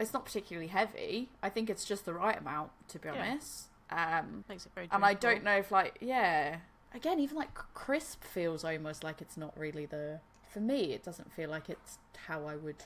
[0.00, 1.28] It's not particularly heavy.
[1.42, 3.67] I think it's just the right amount, to be honest.
[3.90, 4.88] Um, Makes it very.
[4.92, 6.56] and I don't know if like yeah.
[6.94, 10.20] Again, even like crisp feels almost like it's not really the.
[10.52, 12.84] For me, it doesn't feel like it's how I would.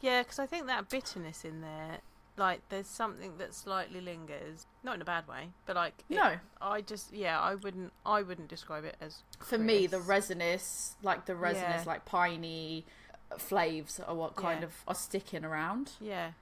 [0.00, 1.98] Yeah, because I think that bitterness in there,
[2.36, 6.36] like, there's something that slightly lingers, not in a bad way, but like, it- No,
[6.60, 9.22] I just, yeah, I wouldn't, I wouldn't describe it as.
[9.40, 11.92] for me, the resinous, like the resinous, Yeah.
[11.92, 12.84] like piney
[13.30, 14.66] uh, flaves are what kind Yeah.
[14.66, 15.92] of are sticking around.
[16.00, 16.32] Yeah,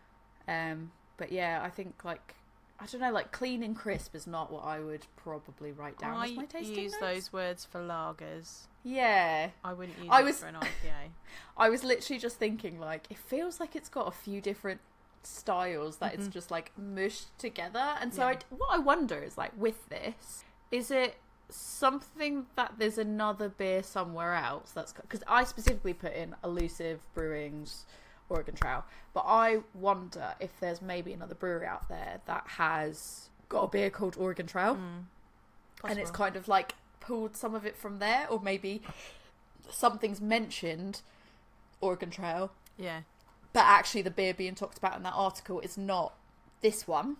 [0.48, 2.34] Um, but yeah, I think like
[2.82, 6.16] I don't know, like clean and crisp is not what I would probably write down
[6.16, 7.00] I as my tasting use notes.
[7.00, 8.66] those words for lagers.
[8.82, 11.10] Yeah, I wouldn't use I it was- for an IPA.
[11.56, 14.80] I was literally just thinking like it feels like it's got a few different
[15.22, 16.30] styles that it's Mhm.
[16.32, 18.28] just like mushed together, and so Yeah.
[18.30, 21.16] I, what I wonder is like with this, is it
[21.48, 27.86] something that there's another beer somewhere else that's because I specifically put in Elusive Brewing's
[28.32, 33.64] Oregon Trail, but I wonder if there's maybe another brewery out there that has got
[33.64, 34.76] a beer called Oregon Trail.
[34.76, 35.04] Mm.
[35.88, 38.82] and it's kind of like pulled some of it from there, or maybe
[39.70, 41.02] something's mentioned
[41.80, 43.00] Oregon Trail, Yeah,
[43.52, 46.14] but actually the beer being talked about in that article is not
[46.60, 47.16] this one.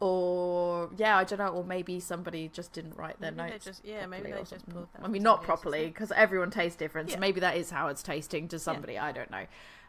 [0.00, 3.64] Or yeah, I don't know, or maybe somebody just didn't write their maybe they notes.
[3.64, 5.02] just, yeah, maybe they just pulled that.
[5.02, 7.10] I mean, not properly because everyone tastes different.
[7.10, 8.96] So maybe that is how it's tasting to somebody.
[8.96, 9.46] I don't know,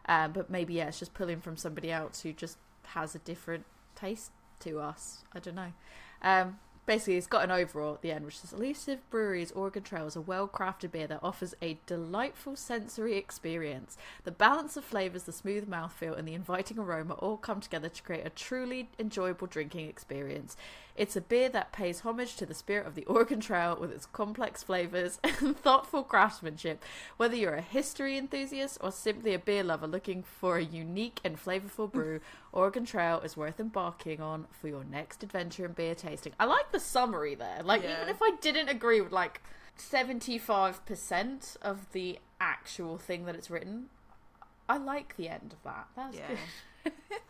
[0.07, 3.65] um, but maybe yeah, it's just pulling from somebody else who just has a different
[3.95, 5.25] taste to us.
[5.33, 5.73] I don't know.
[6.23, 6.57] Um,
[6.89, 10.15] basically, it's got an overall at the end, which says Elusive Brewery's Oregon Trail is
[10.15, 13.95] a well-crafted beer that offers a delightful sensory experience.
[14.23, 18.01] The balance of flavors, the smooth mouthfeel, and the inviting aroma all come together to
[18.01, 20.57] create a truly enjoyable drinking experience.
[20.99, 24.05] It's a beer that pays homage to the spirit of the Oregon Trail with its
[24.05, 26.83] complex flavors and thoughtful craftsmanship.
[27.15, 31.37] Whether you're a history enthusiast or simply a beer lover looking for a unique and
[31.41, 32.19] flavorful brew,
[32.51, 36.33] Oregon Trail is worth embarking on for your next adventure in beer tasting.
[36.37, 37.61] I like the summary there.
[37.63, 37.95] Like, Yeah.
[38.01, 39.41] even if I didn't agree with like
[39.77, 43.85] 75% of the actual thing that it's written,
[44.67, 45.87] I like the end of that.
[45.95, 46.27] That's Yeah.
[46.83, 46.91] good.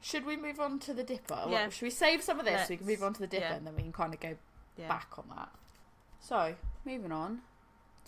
[0.00, 1.34] Should we move on to the dipper?
[1.34, 1.68] Well, Yeah.
[1.68, 3.54] Should we save some of this so we can move on to the dipper yeah.
[3.54, 4.36] and then we can kind of go
[4.76, 4.88] Yeah.
[4.88, 5.50] back on that.
[6.20, 7.42] So, moving on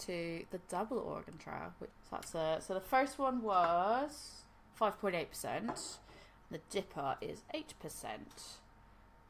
[0.00, 1.74] to the double Oregon Trail.
[1.78, 4.42] Which, so that's a, so the first one was
[4.80, 5.98] 5.8%.
[6.50, 8.58] The dipper is 8%.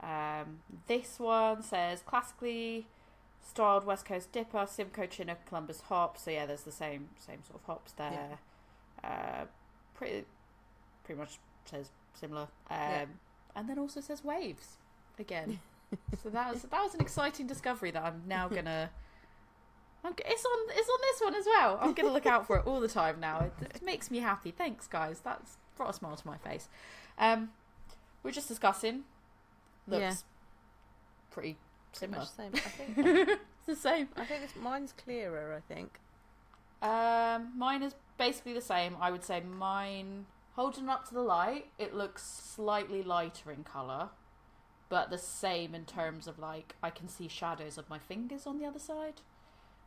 [0.00, 2.86] Um, this one says classically
[3.44, 6.22] styled West Coast dipper, Simcoe, Chinook, Columbus hops.
[6.22, 8.38] So yeah, there's the same same sort of hops there.
[9.04, 9.44] Uh,
[9.94, 10.24] pretty
[11.04, 12.42] pretty much says similar.
[12.70, 13.04] Um, Yeah.
[13.54, 14.76] And then also says waves
[15.18, 15.60] again.
[16.22, 18.90] so that was that was an exciting discovery that I'm now gonna.
[20.04, 21.78] I'm, it's on it's on this one as well.
[21.80, 23.40] I'm gonna look out for it all the time now.
[23.40, 24.50] It, it makes me happy.
[24.50, 25.20] Thanks, guys.
[25.20, 26.68] That's brought a smile to my face.
[27.18, 27.50] Um,
[28.22, 29.04] we're just discussing.
[29.86, 30.14] Looks Yeah.
[31.30, 31.56] pretty
[31.94, 32.18] Pretty similar.
[32.20, 32.52] much the same.
[32.54, 33.28] I think.
[33.28, 34.08] it's the same.
[34.16, 35.54] I think this, mine's clearer.
[35.54, 35.98] I think.
[36.80, 38.96] Um, mine is basically the same.
[39.00, 44.10] I would say mine holding up to the light, it looks slightly lighter in color,
[44.88, 48.58] but the same in terms of like I can see shadows of my fingers on
[48.58, 49.22] the other side.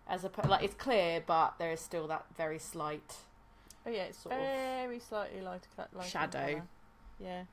[0.08, 3.17] As a like it's clear, but there is still that very slight.
[3.86, 6.62] Oh yeah, it's Sort of very slightly lighter, lighter shadow.
[7.19, 7.43] Yeah.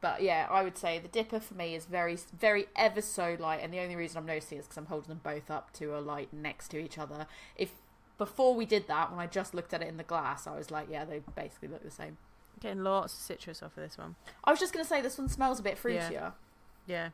[0.00, 3.60] But yeah, I would say the dipper for me is very, very ever so light,
[3.62, 6.00] and the only reason I'm noticing is because I'm holding them both up to a
[6.00, 7.26] light next to each other.
[7.56, 7.70] If
[8.18, 10.70] before we did that, when I just looked at it in the glass, I was
[10.70, 12.18] like, yeah, they basically look the same.
[12.62, 14.14] Getting lots of citrus off of this one.
[14.44, 16.10] I was just gonna say this one smells a bit fruitier.
[16.10, 16.30] Yeah.
[16.86, 17.08] Yeah.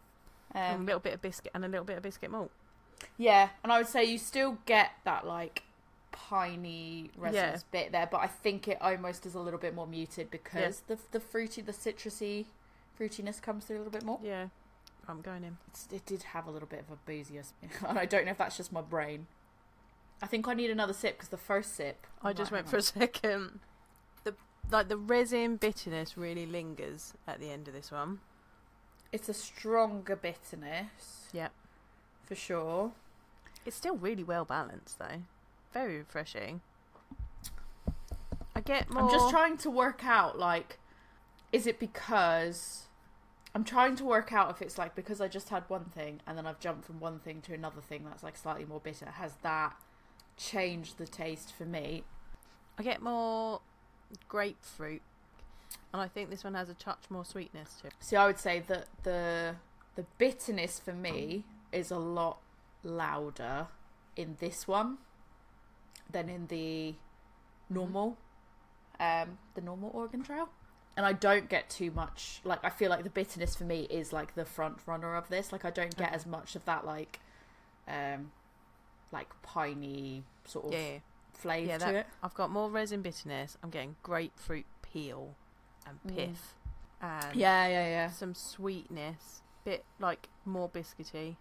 [0.52, 2.50] and a Um, little bit of biscuit and a little bit of biscuit malt.
[3.16, 5.62] yeah, and I would say you still get that like
[6.12, 10.30] piney resinous bit there, but I think it almost is a little bit more muted
[10.30, 12.46] because the the fruity, the citrusy
[12.98, 14.18] fruitiness comes through a little bit more.
[14.22, 14.48] Yeah.
[15.06, 15.56] I'm going in.
[15.68, 17.42] It's, it did have a little bit of a boozier,
[17.88, 19.26] and I don't know if that's just my brain.
[20.20, 22.06] I think I need another sip because the first sip.
[22.22, 23.60] I just might went for a second.
[24.70, 28.20] Like the resin bitterness really lingers at the end of this one.
[29.12, 31.28] It's a stronger bitterness.
[31.32, 31.52] Yep.
[32.26, 32.92] for sure.
[33.64, 35.22] It's still really well balanced though.
[35.72, 36.60] Very refreshing.
[38.54, 39.04] I get more.
[39.04, 40.78] I'm just trying to work out like,
[41.52, 42.88] is it because
[43.54, 46.36] I'm trying to work out if it's like because I just had one thing and
[46.36, 49.06] then I've jumped from one thing to another thing that's like slightly more bitter.
[49.06, 49.74] Has that
[50.36, 52.04] changed the taste for me?
[52.78, 53.60] I get more
[54.28, 55.02] grapefruit,
[55.92, 57.94] and I think this one has a touch more sweetness to it.
[58.00, 59.56] See, I would say that the
[59.96, 62.38] the bitterness for me is a lot
[62.84, 63.66] louder
[64.16, 64.98] in this one
[66.10, 66.94] than in the
[67.68, 68.16] normal,
[69.00, 70.48] um, the normal Oregon Trail.
[70.96, 72.40] And I don't get too much.
[72.44, 75.52] Like I feel like the bitterness for me is like the front runner of this.
[75.52, 77.20] Like I don't get as much of that like,
[77.86, 78.32] um,
[79.12, 80.98] like piney sort of Yeah, yeah.
[81.38, 82.06] Flavour Yeah, to it.
[82.22, 83.56] I've got more resin bitterness.
[83.62, 85.34] I'm getting grapefruit peel
[85.86, 86.14] and Mm.
[86.16, 86.54] pith,
[87.00, 88.10] and Yeah, yeah, yeah.
[88.10, 89.42] some sweetness.
[89.64, 91.36] Bit like more biscuity,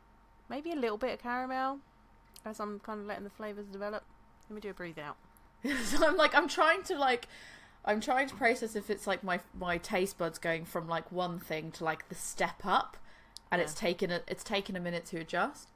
[0.50, 1.80] maybe a little bit of caramel.
[2.46, 4.04] As I'm kind of letting the flavors develop.
[4.50, 5.18] Let me do a breathe out.
[5.86, 7.28] so I'm like I'm trying to like
[7.86, 11.40] I'm trying to process if it's like my my taste buds going from like one
[11.40, 12.98] thing to like the step up
[13.52, 13.88] and it's Yeah.
[13.88, 15.70] taken a it's taken a minute to adjust.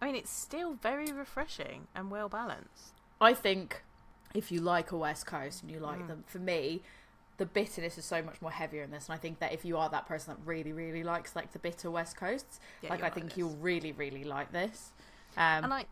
[0.00, 3.00] I mean, it's still very refreshing and well balanced.
[3.22, 3.82] I think
[4.34, 6.08] if you like a West Coast and you like Mm.
[6.08, 6.82] them, for me,
[7.38, 9.76] the bitterness is so much more heavier in this, and I think that if you
[9.78, 13.10] are that person that really, really likes like the bitter West Coasts, Yeah, like I
[13.10, 13.38] think this.
[13.38, 14.92] you'll really, really like this.
[15.36, 15.88] Um, And like,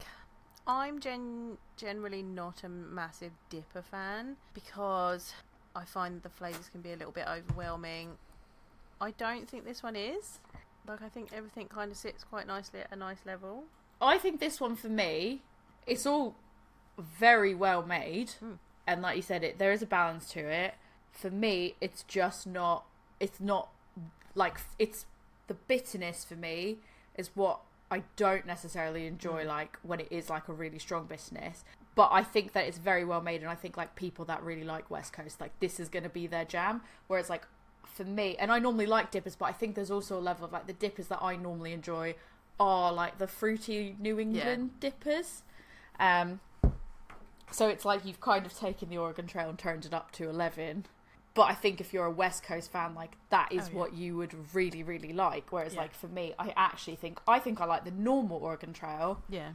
[0.66, 5.32] I'm gen- generally not a massive dipper fan because
[5.74, 8.18] I find the flavors can be a little bit overwhelming.
[9.00, 10.40] I don't think this one is.
[10.86, 13.64] Like, I think everything kind of sits quite nicely at a nice level.
[14.00, 15.42] I think this one for me,
[15.86, 16.34] it's all
[17.00, 18.58] very well made, Mm.
[18.86, 20.74] and like you said, it there is a balance to it.
[21.12, 22.84] For me, it's just not.
[23.18, 23.68] It's not
[24.34, 25.06] like it's
[25.48, 26.78] the bitterness for me
[27.16, 27.60] is what
[27.90, 29.44] I don't necessarily enjoy.
[29.44, 29.48] Mm.
[29.48, 31.64] Like when it is like a really strong bitterness.
[31.96, 34.62] But I think that it's very well made, and I think like people that really
[34.64, 36.82] like West Coast, like this is going to be their jam.
[37.08, 37.42] Whereas like
[37.84, 40.52] for me, and I normally like dippers, but I think there's also a level of
[40.52, 42.14] like the dippers that I normally enjoy
[42.60, 45.42] are like the fruity New England dippers.
[45.98, 46.40] Um,
[47.50, 50.28] so it's like you've kind of taken the Oregon Trail and turned it up to
[50.28, 50.86] 11.
[51.32, 53.78] But I think if you're a West Coast fan, like that is Oh, yeah.
[53.78, 55.46] what you would really, really like.
[55.50, 55.82] Whereas, Yeah.
[55.82, 59.50] like for me, I actually think I think I like the normal Oregon Trail Yeah.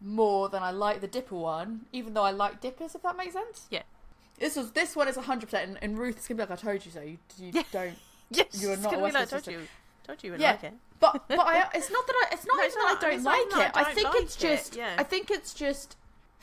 [0.00, 2.94] more than I like the Dipper one, even though I like dippers.
[2.94, 3.66] If that makes sense.
[3.70, 3.82] Yeah.
[4.38, 6.84] This was this one is 100, percent and, Ruth is gonna be like, "I told
[6.84, 7.62] you so." You, you Yeah.
[7.72, 7.98] don't.
[8.32, 8.62] Yes.
[8.62, 9.68] You are not a West like, Coast told you.
[10.04, 10.52] Told you would Yeah.
[10.52, 10.74] like it.
[11.00, 13.00] But but I, it's not that I, it's not No, even it's that not- I
[13.00, 13.76] don't it's like it.
[13.76, 14.94] I don't think like it's it, just yeah.
[14.98, 15.96] I think it's just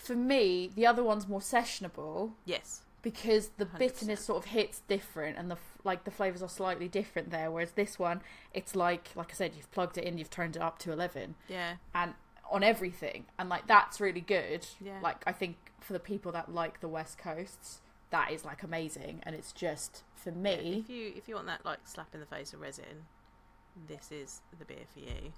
[0.07, 2.81] for me, the other one's more sessionable Yes.
[3.01, 3.77] because the 100%.
[3.79, 7.71] bitterness sort of hits different and the like the flavors are slightly different there whereas
[7.73, 8.19] this one
[8.53, 11.35] it's like like i said you've plugged it in you've turned it up to 11
[11.47, 11.75] Yeah.
[11.95, 12.13] and
[12.51, 14.99] on everything and like that's really good Yeah.
[15.01, 19.21] like i think for the people that like the west coasts that is like amazing
[19.23, 22.25] and it's just for me If you if you want that like slap in the
[22.25, 23.05] face of resin,
[23.87, 25.31] this is the beer for you.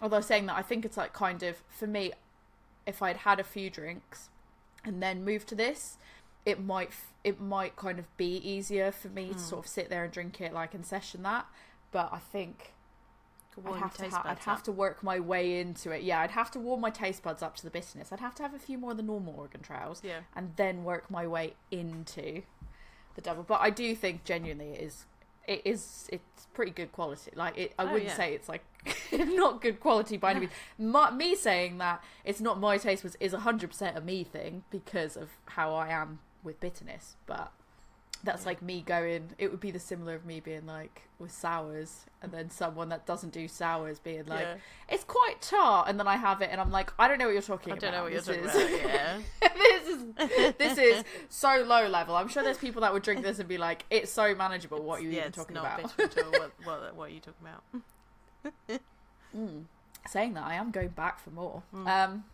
[0.00, 2.12] Although saying that i think it's like kind of for me
[2.86, 4.28] if i'd had a few drinks
[4.84, 5.96] and then moved to this
[6.46, 6.90] it might
[7.24, 9.40] it might kind of be easier for me to Mm.
[9.40, 11.46] sort of sit there and drink it like and session that
[11.92, 12.72] but i think
[13.66, 16.02] I'd have, to ha- I'd have to work my way into it.
[16.04, 18.12] Yeah, I'd have to warm my taste buds up to the bitterness.
[18.12, 20.20] I'd have to have a few more of the normal Oregon Trails Yeah.
[20.36, 22.42] and then work my way into
[23.16, 23.42] the double.
[23.42, 25.06] But I do think genuinely it is
[25.48, 27.32] it is it's pretty good quality.
[27.34, 28.16] Like it, I Oh, wouldn't yeah.
[28.16, 28.62] say it's like
[29.12, 30.52] not good quality by any means.
[30.78, 34.62] My, me saying that it's not my taste was is hundred percent a me thing
[34.70, 37.16] because of how I am with bitterness.
[37.26, 37.52] But
[38.24, 39.30] that's like me going.
[39.38, 43.06] It would be the similar of me being like with sours, and then someone that
[43.06, 44.56] doesn't do sours being like, yeah.
[44.88, 47.32] it's quite tart, and then I have it, and I'm like, I don't know what
[47.32, 47.84] you're talking about.
[47.84, 49.20] I don't know what you're This talking is- about.
[49.42, 49.48] Yeah.
[49.58, 52.16] this is this is so low level.
[52.16, 55.00] I'm sure there's people that would drink this and be like, "It's so manageable." What
[55.00, 55.96] are you yeah, even talking about?
[55.96, 56.30] bitter at all.
[56.32, 58.80] What, what, what are you talking about?
[59.36, 59.64] Mm.
[60.06, 61.62] Saying that, I am going back for more.
[61.74, 61.86] Mm.
[61.86, 62.24] Um,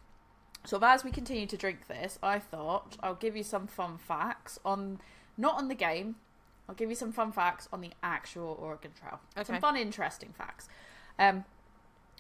[0.65, 4.59] so as we continue to drink this, I thought I'll give you some fun facts
[4.65, 5.01] on
[5.37, 6.17] not on the game.
[6.69, 9.21] I'll give you some fun facts on the actual Oregon Trail.
[9.45, 10.69] Some fun, interesting facts.
[11.19, 11.45] Um,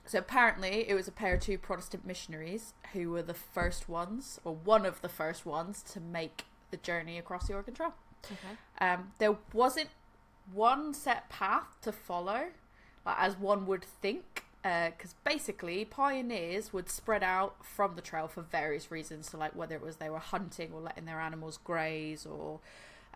[0.05, 4.39] so apparently, it was a pair of two Protestant missionaries who were the first ones,
[4.45, 7.95] or one of the first ones, to make the journey across the Oregon Trail.
[8.27, 8.37] Okay.
[8.81, 9.89] Um, there wasn't
[10.53, 12.49] one set path to follow,
[13.07, 18.43] like, as one would think, because basically pioneers would spread out from the trail for
[18.43, 19.31] various reasons.
[19.31, 22.61] So, like whether it was they were hunting or letting their animals graze, or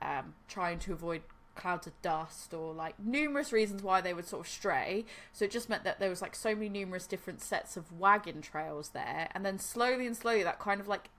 [0.03, 1.23] um, trying to avoid
[1.55, 5.05] clouds of dust, or like numerous reasons why they would sort of stray.
[5.33, 8.41] So it just meant that there was like so many numerous different sets of wagon
[8.41, 11.11] trails there, and then slowly and slowly that kind of like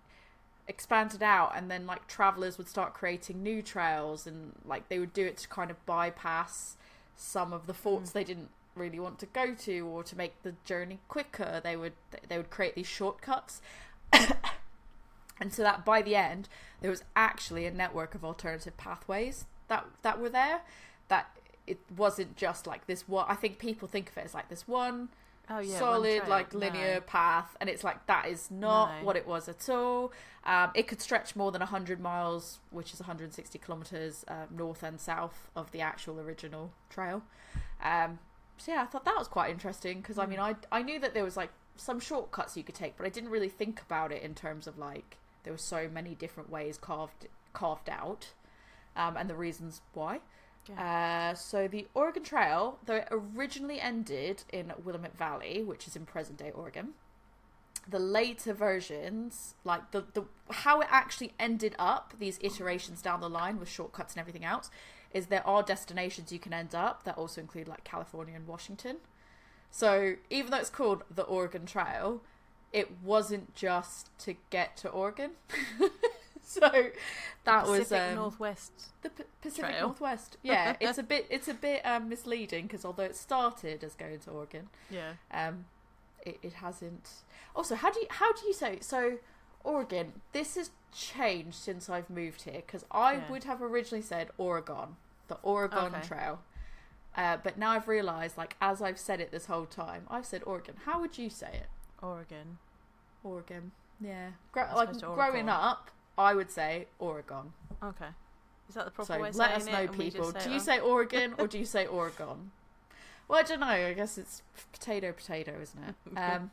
[0.70, 5.12] expanded out and then like travelers would start creating new trails and like they would
[5.12, 6.78] do it to kind of bypass
[7.18, 10.54] some of the forts they didn't really want to go to or to make the
[10.64, 11.60] journey quicker.
[11.62, 11.94] They would
[12.30, 13.62] they would create these shortcuts
[15.40, 16.48] and so that by the end
[16.82, 20.62] there was actually a network of alternative pathways that that were there
[21.08, 24.50] that it wasn't just like this one i think people think of it as like
[24.50, 25.10] this one
[25.52, 25.80] Oh yeah.
[25.80, 26.60] solid like No.
[26.60, 29.06] linear path and it's like that is not No.
[29.06, 30.12] what it was at all
[30.46, 35.00] um, it could stretch more than 100 miles which is 160 kilometers uh, north and
[35.00, 37.24] south of the actual original trail
[37.84, 38.20] um,
[38.58, 40.30] so yeah i thought that was quite interesting because i Mm.
[40.30, 43.10] mean I, I knew that there was like some shortcuts you could take but i
[43.10, 46.78] didn't really think about it in terms of like there were so many different ways
[46.78, 48.30] carved carved out
[48.96, 50.20] um, and the reasons why
[50.78, 56.06] uh, so the Oregon Trail, though it originally ended in Willamette Valley, which is in
[56.06, 56.90] present-day Oregon,
[57.88, 63.30] the later versions, like the, the how it actually ended up, these iterations down the
[63.30, 64.70] line with shortcuts and everything else,
[65.12, 68.98] is there are destinations you can end up that also include like California and Washington.
[69.72, 72.22] So even though it's called the Oregon Trail,
[72.72, 75.32] it wasn't just to get to Oregon.
[76.44, 76.70] so
[77.44, 78.72] that was Pacific um, Northwest.
[79.02, 79.88] the P- Pacific Trail.
[79.88, 80.38] Northwest.
[80.44, 84.20] Yeah, it's a bit it's a bit um, misleading because although it started as going
[84.20, 85.14] to Oregon, Yeah.
[85.32, 85.66] um,
[86.26, 87.10] it, it hasn't.
[87.56, 89.18] Also, how do you how do you say so?
[89.64, 90.14] Oregon.
[90.32, 93.30] This has changed since I've moved here because I Yeah.
[93.30, 94.96] would have originally said Oregon,
[95.28, 96.08] the Oregon Okay.
[96.08, 96.40] Trail.
[97.18, 100.44] Uh, but now I've realised, like as I've said it this whole time, I've said
[100.46, 100.76] Oregon.
[100.86, 101.68] How would you say it?
[102.02, 102.58] Oregon.
[103.24, 103.72] Oregon.
[104.00, 104.30] Yeah.
[104.52, 107.54] Gro- like growing up, I would say Oregon.
[107.84, 108.10] Okay.
[108.68, 110.32] Is that the proper So way let us know, people.
[110.32, 112.52] Do you say Oregon or do you say Oregon?
[113.28, 113.68] Well, I don't know.
[113.68, 116.18] I guess it's potato, potato, isn't it?
[116.18, 116.52] Um,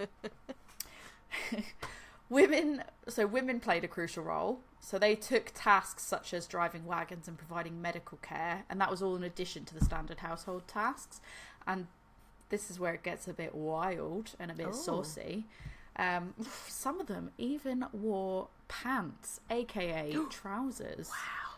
[2.29, 2.85] women.
[3.09, 4.61] So women played a crucial role.
[4.81, 9.03] So they took tasks such as driving wagons and providing medical care, and that was
[9.03, 11.21] all in addition to the standard household tasks.
[11.67, 11.89] And
[12.49, 14.73] this is where it gets a bit wild and a bit Oh.
[14.73, 15.45] saucy.
[15.97, 16.35] Um,
[16.69, 21.09] some of them even wore pants, aka trousers.
[21.09, 21.53] Wow.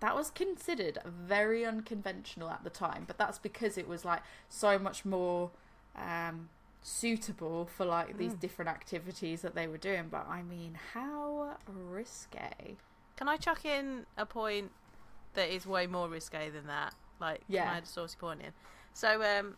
[0.00, 4.78] That was considered very unconventional at the time, but that's because it was like so
[4.78, 5.50] much more
[5.94, 6.48] um,
[6.82, 8.40] suitable for like these Mm.
[8.40, 10.08] different activities that they were doing.
[10.10, 12.76] But I mean, how risque?
[13.16, 14.70] Can I chuck in a point
[15.34, 16.94] that is way more risque than that?
[17.20, 17.64] Like, Yeah.
[17.64, 18.52] can I add a saucy point in?
[18.94, 19.56] So, um,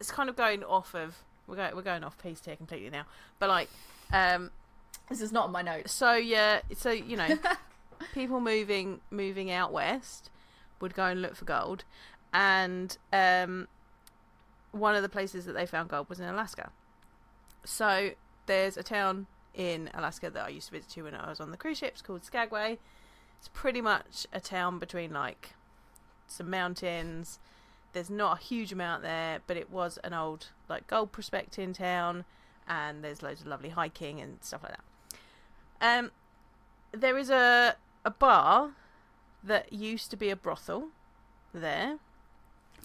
[0.00, 1.16] it's kind of going off of
[1.46, 3.04] we're going we're going off piece here completely now.
[3.38, 3.68] But like,
[4.12, 4.50] um,
[5.08, 5.92] This is not on my notes.
[5.92, 7.28] so yeah, so you know,
[8.14, 10.30] people moving moving out west
[10.80, 11.84] would go and look for gold,
[12.32, 13.68] and um,
[14.72, 16.70] one of the places that they found gold was in Alaska.
[17.64, 18.10] So
[18.46, 21.50] there's a town in Alaska that I used to visit to when I was on
[21.50, 22.78] the cruise ships called Skagway.
[23.38, 25.54] It's pretty much a town between like
[26.26, 27.38] some mountains.
[27.94, 32.24] There's not a huge amount there, but it was an old like gold prospecting town,
[32.68, 35.98] and there's loads of lovely hiking and stuff like that.
[35.98, 36.10] Um,
[36.92, 38.72] there is a a bar
[39.42, 40.88] that used to be a brothel
[41.54, 41.98] there.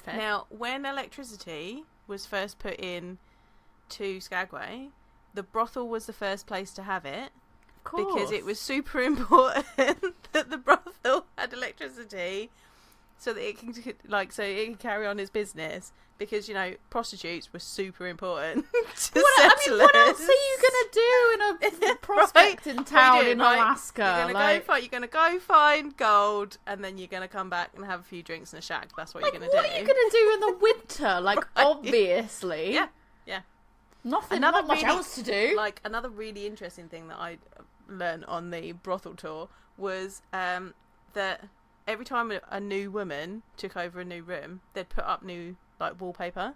[0.08, 0.18] Okay.
[0.18, 3.18] Now, when electricity was first put in
[3.90, 4.90] to Skagway,
[5.34, 7.32] the brothel was the first place to have it
[7.86, 9.66] Of because it was super important
[10.32, 12.50] that the brothel had electricity
[13.20, 13.76] so that it can
[14.08, 18.66] like so it can carry on its business because you know prostitutes were super important
[18.96, 23.40] to What, I mean, what else are you gonna do in a prospecting town in
[23.40, 23.56] right?
[23.58, 24.02] Alaska?
[24.02, 27.50] You're gonna like, go find you're gonna go find gold, and then you're gonna come
[27.50, 28.90] back and have a few drinks in a shack.
[28.98, 29.70] That's what like, you're gonna what do.
[29.70, 31.22] What are you gonna do in the winter?
[31.22, 31.66] Like, Right.
[31.66, 32.88] obviously, Yeah,
[33.26, 33.42] yeah.
[34.04, 35.54] nothing, Another not much really- else to do.
[35.56, 37.38] Like another really interesting thing that I
[37.88, 40.74] learned on the brothel tour was um,
[41.14, 41.44] that
[41.90, 46.00] every time a- new woman took over a new room, they'd put up new like
[46.00, 46.54] wallpaper,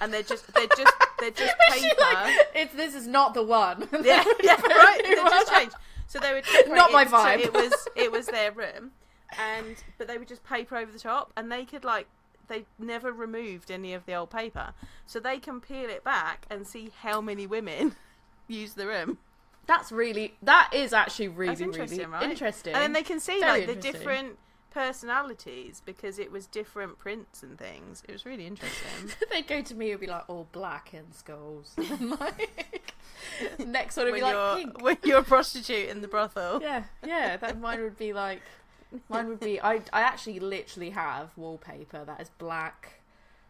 [0.00, 1.94] and they'd just they'd just they'd just paper.
[2.00, 3.88] like, it's this is not the one.
[4.02, 5.00] yeah, yeah, right.
[5.02, 5.76] They just changed.
[6.06, 7.38] So they would Not my it, so vibe.
[7.40, 8.92] it was it was their room,
[9.38, 12.06] and but they would just paper over the top, and they could like
[12.48, 14.74] they never removed any of the old paper,
[15.06, 17.96] so they can peel it back and see how many women
[18.46, 19.16] use the room,
[19.66, 22.30] That's really that is actually really That's interesting, really right?
[22.30, 22.74] interesting.
[22.74, 24.38] and then they can see Very like the different
[24.70, 28.02] personalities because it was different prints and things.
[28.08, 29.10] It was really interesting.
[29.30, 31.74] They'd go to me and be like all black and skulls.
[32.20, 32.94] Like
[33.58, 34.82] next one would when be like pink.
[34.82, 36.60] when you're a prostitute in the brothel.
[36.60, 37.36] Yeah, yeah.
[37.36, 38.42] That mine would be like
[39.08, 39.60] mine would be.
[39.60, 43.00] I I actually literally have wallpaper that is black,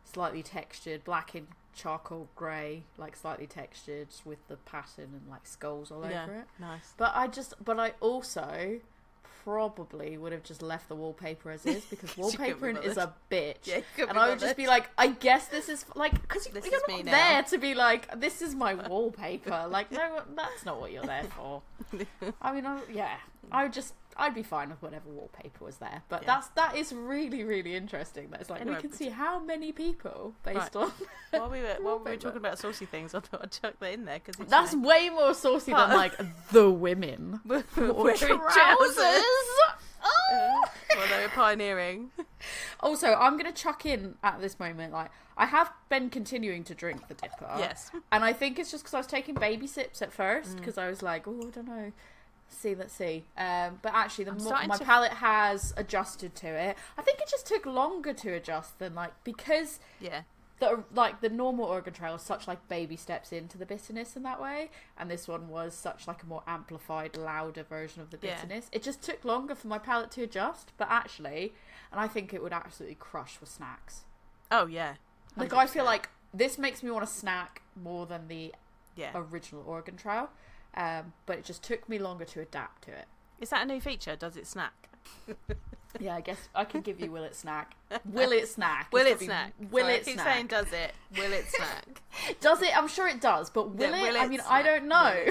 [0.05, 5.91] slightly textured, black and charcoal grey, like slightly textured with the pattern and like skulls
[5.91, 6.45] all Yeah, over it.
[6.61, 6.93] nice.
[6.97, 8.81] But I just, but I also
[9.45, 13.13] probably would have just left the wallpaper as is because couldn't be wallpapering is a
[13.31, 13.67] bitch.
[13.67, 16.83] Yeah, and I would just be like, I guess this is like because you're is
[16.89, 17.11] me not now.
[17.13, 19.67] there to be like, this is my wallpaper.
[19.69, 21.61] like, no, that's not what you're there for.
[22.43, 23.17] I mean, I, yeah,
[23.53, 26.03] I would just, I'd be fine with whatever wallpaper was there.
[26.09, 26.27] But Yeah.
[26.35, 28.31] that's that is really really interesting.
[28.31, 30.77] That it's like Anyway, we can see how many people based Right.
[30.77, 30.93] on.
[31.31, 33.93] while we were while we were talking about saucy things, I thought I'd chuck that
[33.93, 36.15] in there because That's way more saucy than like
[36.51, 37.41] the women.
[37.47, 37.65] wearing
[38.17, 39.25] trousers.
[40.07, 40.65] Oh.
[40.97, 42.11] well, they were pioneering.
[42.81, 44.93] Also, I'm gonna chuck in at this moment.
[44.93, 47.59] Like, I have been continuing to drink the DIPA.
[47.59, 47.91] Yes.
[48.13, 50.13] and I think it's just because I was taking baby sips at Mm.
[50.13, 51.93] first because I was like, oh, I don't know.
[52.49, 53.25] See, let's see.
[53.37, 56.77] Um, but actually, the I'm mo- my to- palate has adjusted to it.
[56.97, 60.23] I think it just took longer to adjust than like because Yeah.
[60.61, 64.23] the like the normal Oregon Trail is such like baby steps into the bitterness in
[64.23, 68.19] that way, and this one was such like a more amplified, louder version of the
[68.23, 68.37] Yeah.
[68.37, 68.69] bitterness.
[68.73, 71.55] It just took longer for my palate to adjust, but actually,
[71.91, 74.05] and I think it would absolutely crush with snacks.
[74.51, 74.95] Oh yeah.
[75.37, 78.55] Like I feel like this makes me want to snack more than the
[78.95, 79.11] yeah.
[79.15, 80.31] original Oregon Trail,
[80.77, 83.07] um, but it just took me longer to adapt to it.
[83.41, 84.17] Is that a new feature?
[84.17, 84.89] Does it snack?
[86.01, 87.77] Yeah, I guess I can give you Will It Snack.
[88.05, 88.93] Will It Snack.
[88.93, 89.53] Will it snack?
[89.71, 90.27] Will Sorry, It I keep Snack.
[90.27, 90.93] saying does it?
[91.17, 92.03] Will it snack?
[92.41, 92.77] Does it?
[92.77, 94.03] I'm sure it does, but will Yeah, it?
[94.13, 95.25] will I mean, I don't know.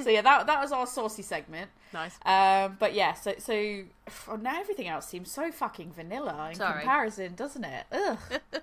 [0.00, 1.70] So yeah, that that was our saucy segment.
[1.92, 2.16] nice.
[2.24, 3.82] Um, but yeah, so so
[4.28, 6.80] oh, now everything else seems so fucking vanilla in Sorry.
[6.80, 7.86] comparison, doesn't it?
[7.92, 8.18] Ugh.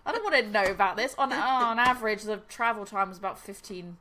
[0.05, 1.15] I don't want to know about this.
[1.17, 3.97] On on average, the travel time is about 15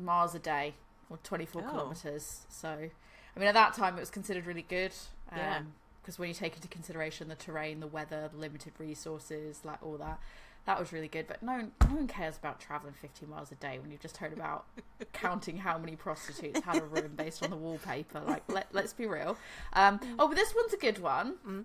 [0.00, 0.74] miles a day
[1.10, 1.70] or 24 Oh.
[1.70, 2.46] kilometers.
[2.48, 4.92] So, I mean, at that time, it was considered really good.
[5.30, 5.60] Um, Yeah.
[6.00, 9.96] Because when you take into consideration the terrain, the weather, the limited resources, like all
[9.98, 10.18] that,
[10.66, 11.26] that was really good.
[11.26, 14.32] But no, no one cares about traveling 15 miles a day when you've just heard
[14.32, 14.66] about
[15.12, 18.20] counting how many prostitutes had a room based on the wallpaper.
[18.20, 19.36] Like, let, let's be real.
[19.72, 21.34] Um, oh, but this one's a good one.
[21.46, 21.64] Mm.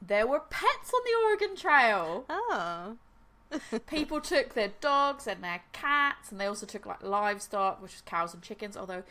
[0.00, 2.24] There were pets on the Oregon Trail.
[2.28, 2.96] Oh.
[3.86, 8.02] People took their dogs and their cats, and they also took like livestock, which was
[8.02, 8.76] cows and chickens.
[8.76, 9.02] Although,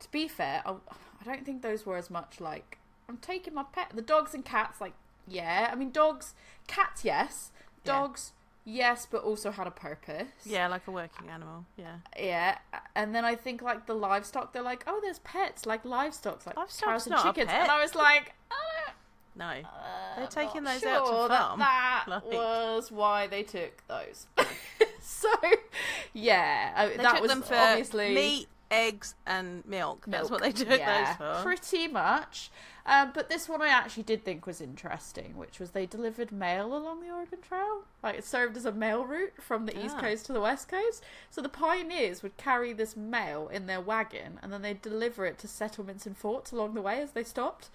[0.00, 3.62] to be fair, I, I don't think those were as much like I'm taking my
[3.62, 3.92] pet.
[3.94, 4.94] The dogs and cats, like
[5.28, 6.34] yeah, I mean dogs,
[6.66, 7.52] cats, yes,
[7.84, 7.92] Yeah.
[8.64, 10.26] Yes, but also had a purpose.
[10.44, 11.64] Yeah, like a working animal.
[11.76, 11.96] Yeah.
[12.18, 12.58] Yeah,
[12.94, 16.56] and then I think like the livestock, they're like, oh, there's pets, like livestock, like
[16.56, 17.62] Livestock's cows and not a chickens, pet.
[17.62, 18.90] and I was like, uh,
[19.36, 19.46] No.
[19.46, 21.58] Uh, They're taking those out to sure that farm.
[21.58, 24.26] That Like- was why they took those.
[25.00, 25.28] so,
[26.12, 30.04] yeah, I- They that took was them for obviously meat, eggs, and milk.
[30.06, 30.56] That's what they milk.
[30.68, 31.42] took yeah, those for.
[31.42, 32.50] Pretty much.
[32.86, 36.76] Um, but this one I actually did think was interesting, which was they delivered mail
[36.76, 37.84] along the Oregon Trail.
[38.02, 40.02] Like it served as a mail route from the east Ah.
[40.02, 41.02] coast to the west coast.
[41.30, 45.38] So the pioneers would carry this mail in their wagon and then they'd deliver it
[45.38, 47.70] to settlements and forts along the way as they stopped.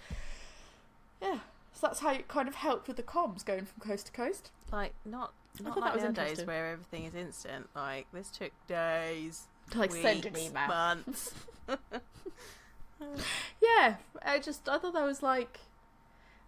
[1.22, 1.40] Yeah.
[1.74, 4.52] So that's how it kind of helped with the comms going from coast to coast.
[4.72, 6.48] Like not not thought like that was nowadays interesting.
[6.48, 7.68] where everything is instant.
[7.76, 10.68] Like this took days, Like weeks, send an email.
[10.68, 11.34] months.
[13.62, 13.96] Yeah,
[14.26, 15.60] I just I thought that was like,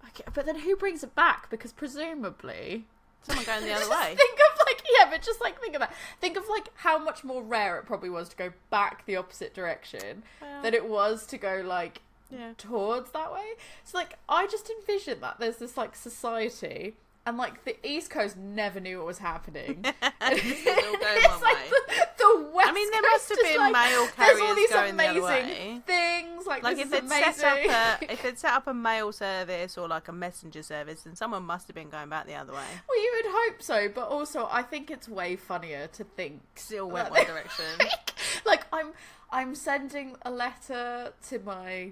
[0.09, 1.49] okay, but then who brings it back?
[1.49, 2.85] Because presumably,
[3.23, 4.15] Someone going the other way.
[4.17, 5.93] Think of like yeah, but just like think of that.
[6.19, 9.53] Think of like how much more rare it probably was to go back the opposite
[9.53, 12.51] direction Well, than it was to go like yeah.
[12.57, 13.51] towards that way.
[13.85, 16.95] So like I just envision that there's this like society.
[17.25, 19.85] And like the East Coast never knew what was happening.
[20.31, 23.37] This is all going it's like the, the West I mean, there Coast must have
[23.39, 25.81] been like, mail There's all carriers these going the other amazing way.
[25.85, 26.45] things.
[26.47, 27.33] Like, Like this if they'd amazing.
[27.33, 31.01] set up a if they'd set up a mail service or like a messenger service,
[31.03, 32.59] then someone must have been going back the other way.
[32.87, 36.89] Well, you would hope so, but also I think it's way funnier to think Still
[36.89, 37.65] went one direction.
[38.45, 38.91] like I'm
[39.31, 41.91] I'm sending a letter to my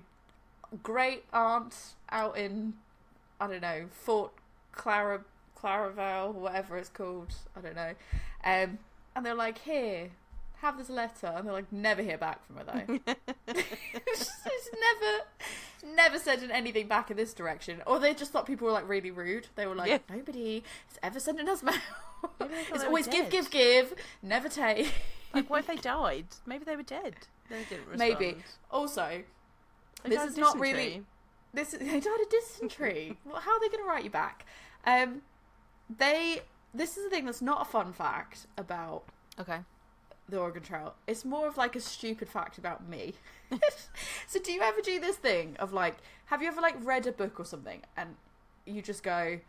[0.83, 1.75] great aunt
[2.11, 2.73] out in
[3.41, 4.31] I don't know Fort
[4.71, 5.21] Clara
[5.61, 7.33] Claraval, whatever it's called.
[7.55, 7.93] I don't know.
[8.43, 8.79] Um,
[9.15, 10.09] and they're like, here,
[10.61, 12.99] have this letter, and they're like, never hear back from her though.
[13.47, 17.81] it's it's never, never sending anything back in this direction.
[17.85, 19.47] Or they just thought people were like really rude.
[19.55, 19.97] They were like, Yeah.
[20.09, 21.75] nobody is ever sending us mail.
[22.39, 24.93] Maybe they thought it's always give, give, give, never take.
[25.33, 26.25] Like, what if they died?
[26.45, 27.15] Maybe they were dead.
[27.49, 27.99] They didn't respond.
[27.99, 28.37] Maybe.
[28.71, 29.23] Also,
[30.03, 31.03] They this is not really-
[31.53, 33.17] this they died of dysentery.
[33.25, 34.45] well, how are they going to write you back?
[34.85, 35.21] Um,
[35.97, 36.41] they.
[36.73, 39.03] This is the thing that's not a fun fact about
[39.39, 39.59] Okay.
[40.27, 40.93] the Oregon Trail.
[41.07, 43.15] It's more of like a stupid fact about me.
[44.27, 45.95] so, do you ever do this thing of like,
[46.27, 48.15] have you ever like read a book or something and
[48.67, 49.39] you just go,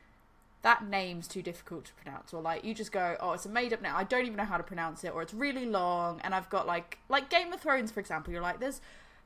[0.63, 3.75] that name's too difficult to pronounce, or like you just go, oh, it's a made
[3.75, 3.93] up name.
[3.95, 6.67] I don't even know how to pronounce it, or it's really long, and I've got
[6.67, 8.33] like like Game of Thrones, for example.
[8.33, 8.81] You're like, there's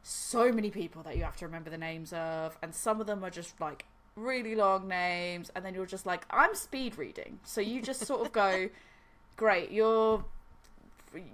[0.07, 3.25] so many people that you have to remember the names of, and some of them
[3.25, 3.87] are just like
[4.17, 8.21] really long names, and then you're just like, I'm speed reading, so you just sort
[8.21, 8.69] of go,
[9.37, 10.25] great, you're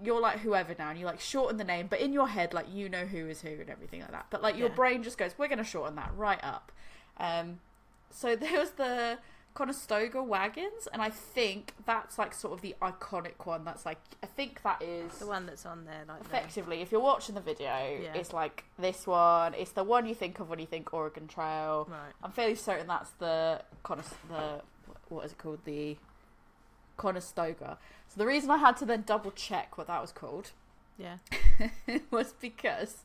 [0.05, 2.67] you're like whoever now, and you like shorten the name, but in your head, like
[2.73, 4.27] you know who is who and everything like that.
[4.31, 4.75] But like your Yeah.
[4.75, 6.71] brain just goes, we're to shorten that right up.
[7.17, 7.61] Um,
[8.11, 9.19] so there was the
[9.55, 13.65] Conestoga wagons, and I think that's like sort of the iconic one.
[13.65, 17.01] That's like I think that is The one that's on there, like effectively, if you're
[17.01, 17.67] watching the video,
[18.03, 18.15] Yeah.
[18.15, 19.55] it's like this one.
[19.55, 21.89] It's the one you think of when you think Oregon Trail.
[21.91, 22.13] Right.
[22.23, 24.63] I'm fairly certain that's the Cones- the
[25.09, 25.97] what is it called the
[26.97, 27.79] Conestoga.
[28.09, 30.53] So the reason I had to then double check what that was called
[30.99, 31.17] Yeah.
[32.11, 32.99] was because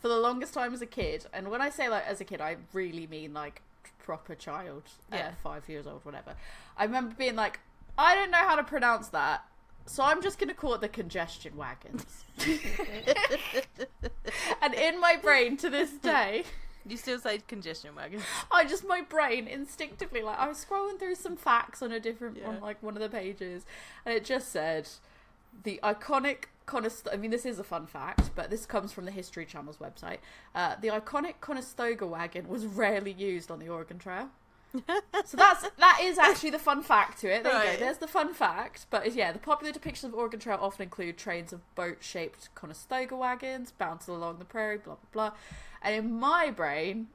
[0.00, 2.40] for the longest time as a kid, and when I say like as a kid,
[2.40, 3.62] I really mean like
[4.02, 5.16] proper child, Yeah.
[5.18, 6.34] yeah, five years old, whatever.
[6.76, 7.60] I remember being like,
[7.96, 9.44] I don't know how to pronounce that,
[9.86, 12.24] so I'm just gonna call it the congestion wagons.
[14.62, 16.44] and in my brain to this day,
[16.84, 18.20] You still say congestion wagon.
[18.50, 22.38] I just my brain instinctively like I was scrolling through some facts on a different
[22.38, 22.48] Yeah.
[22.48, 23.64] on like one of the pages,
[24.04, 24.88] and it just said
[25.64, 27.16] the iconic Conestoga.
[27.16, 30.18] I mean, this is a fun fact, but this comes from the History Channel's website.
[30.54, 34.30] Uh, the iconic Conestoga wagon was rarely used on the Oregon Trail.
[35.26, 37.42] so that's that is actually the fun fact to it.
[37.42, 37.84] There you go.
[37.84, 38.86] There's the fun fact.
[38.90, 43.70] But yeah, the popular depictions of Oregon Trail often include trains of boat-shaped Conestoga wagons
[43.70, 45.32] bouncing along the prairie, blah blah blah.
[45.82, 47.08] And in my brain,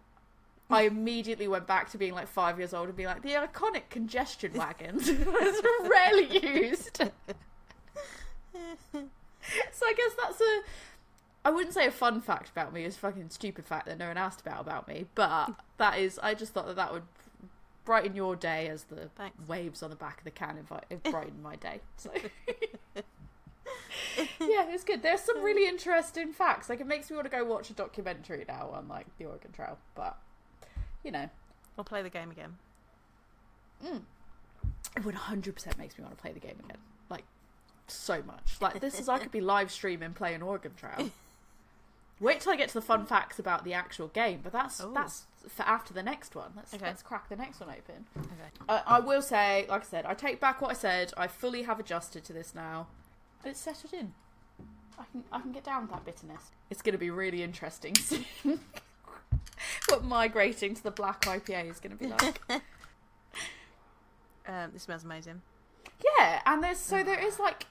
[0.70, 3.90] I immediately went back to being like five years old and being like, the iconic
[3.90, 6.98] congestion wagons was rarely used.
[8.54, 10.62] so I guess that's a.
[11.46, 12.84] I wouldn't say a fun fact about me.
[12.84, 15.06] It's a fucking stupid fact that no one asked about about me.
[15.16, 17.04] But that is, I just thought that that would
[17.86, 19.48] brighten your day as the Thanks.
[19.48, 21.80] waves on the back of the can invi- brighten my day.
[21.96, 22.12] So.
[24.42, 25.02] yeah, it's good.
[25.04, 26.70] There's some really interesting facts.
[26.70, 29.52] Like it makes me want to go watch a documentary now on like the Oregon
[29.54, 29.78] Trail.
[29.96, 30.18] But
[31.04, 31.30] you know,
[31.78, 32.56] We'll play the game again.
[33.86, 34.02] Mm.
[34.98, 36.78] it would 100% makes me want to play the game again.
[37.88, 38.58] So much.
[38.62, 41.12] Like this is I could be live streaming playing Oregon Trail.
[42.20, 44.92] Wait till I get to the fun facts about the actual game, but that's Ooh.
[44.94, 46.52] that's for after the next one.
[46.56, 46.86] Let's Okay.
[46.86, 48.06] let's crack the next one open.
[48.18, 48.50] Okay.
[48.68, 51.14] Uh, I will say, like I said, I take back what I said.
[51.16, 52.88] I fully have adjusted to this now.
[53.44, 54.14] And it's settled in.
[55.00, 56.52] I can I can get down with that bitterness.
[56.72, 58.26] It's going to be really interesting soon.
[59.90, 62.42] what migrating to the black IPA is going to be like.
[64.50, 65.42] Um, this smells amazing.
[66.18, 67.66] Yeah, and there's so there is like.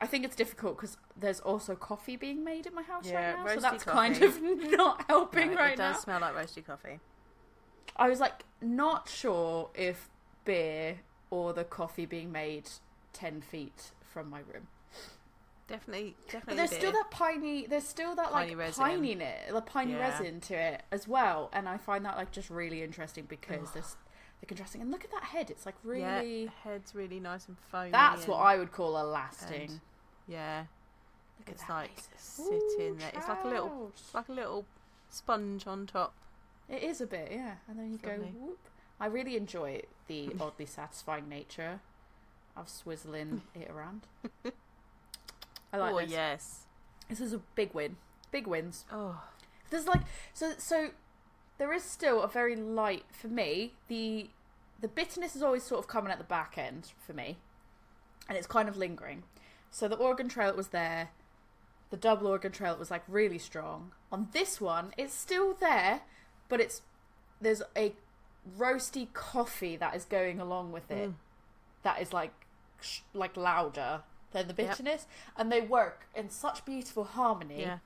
[0.00, 3.36] I think it's difficult because there's also coffee being made in my house Yeah, right
[3.38, 4.14] now, so roasty that's coffee.
[4.18, 6.00] kind of not helping No, right it does now.
[6.00, 6.98] smell like roasted coffee.
[7.96, 10.10] I was like not sure if
[10.44, 10.98] beer
[11.30, 12.68] or the coffee being made
[13.12, 14.66] ten feet from my room.
[15.68, 16.56] Definitely, But definitely.
[16.56, 16.78] there's beer.
[16.80, 17.66] still that piney.
[17.68, 18.84] There's still that Piney like resin.
[18.84, 19.98] pininess, the piney Yeah.
[20.10, 23.96] resin to it as well, and I find that like just really interesting because there's
[24.42, 24.82] the contrasting.
[24.82, 26.42] And look at that head; it's like really.
[26.44, 27.92] Yeah, head's really nice and foamy.
[27.92, 29.62] That's what I would call a lasting.
[29.70, 29.80] and-
[30.28, 30.64] Yeah,
[31.38, 33.10] look at it's that like sitting there.
[33.14, 34.66] It's like a little, like a little
[35.08, 36.12] sponge on top.
[36.68, 37.54] It is a bit, yeah.
[37.68, 38.58] And then you go whoop.
[39.00, 41.80] I really enjoy the oddly satisfying nature
[42.56, 44.02] of swizzling it around.
[45.72, 46.10] I like oh this.
[46.10, 46.58] yes.
[47.08, 47.96] This is a big win.
[48.30, 48.84] Big wins.
[48.92, 49.22] Oh,
[49.70, 50.00] There's like
[50.32, 50.90] so so
[51.62, 53.74] there is still a very light for me.
[53.86, 54.30] The
[54.80, 57.36] the bitterness is always sort of coming at the back end for me.
[58.28, 59.22] And it's kind of lingering.
[59.70, 61.10] So the Oregon Trail was there.
[61.90, 63.92] The double Oregon Trail was like really strong.
[64.10, 66.00] On this one, it's still there,
[66.48, 66.82] but it's
[67.40, 67.92] there's a
[68.58, 71.10] roasty coffee that is going along with it.
[71.10, 71.14] Mm.
[71.84, 72.32] That is like
[72.80, 74.02] sh- like louder
[74.32, 74.68] than the Yep.
[74.70, 75.06] bitterness,
[75.36, 77.60] and they work in such beautiful harmony.
[77.60, 77.78] yeah.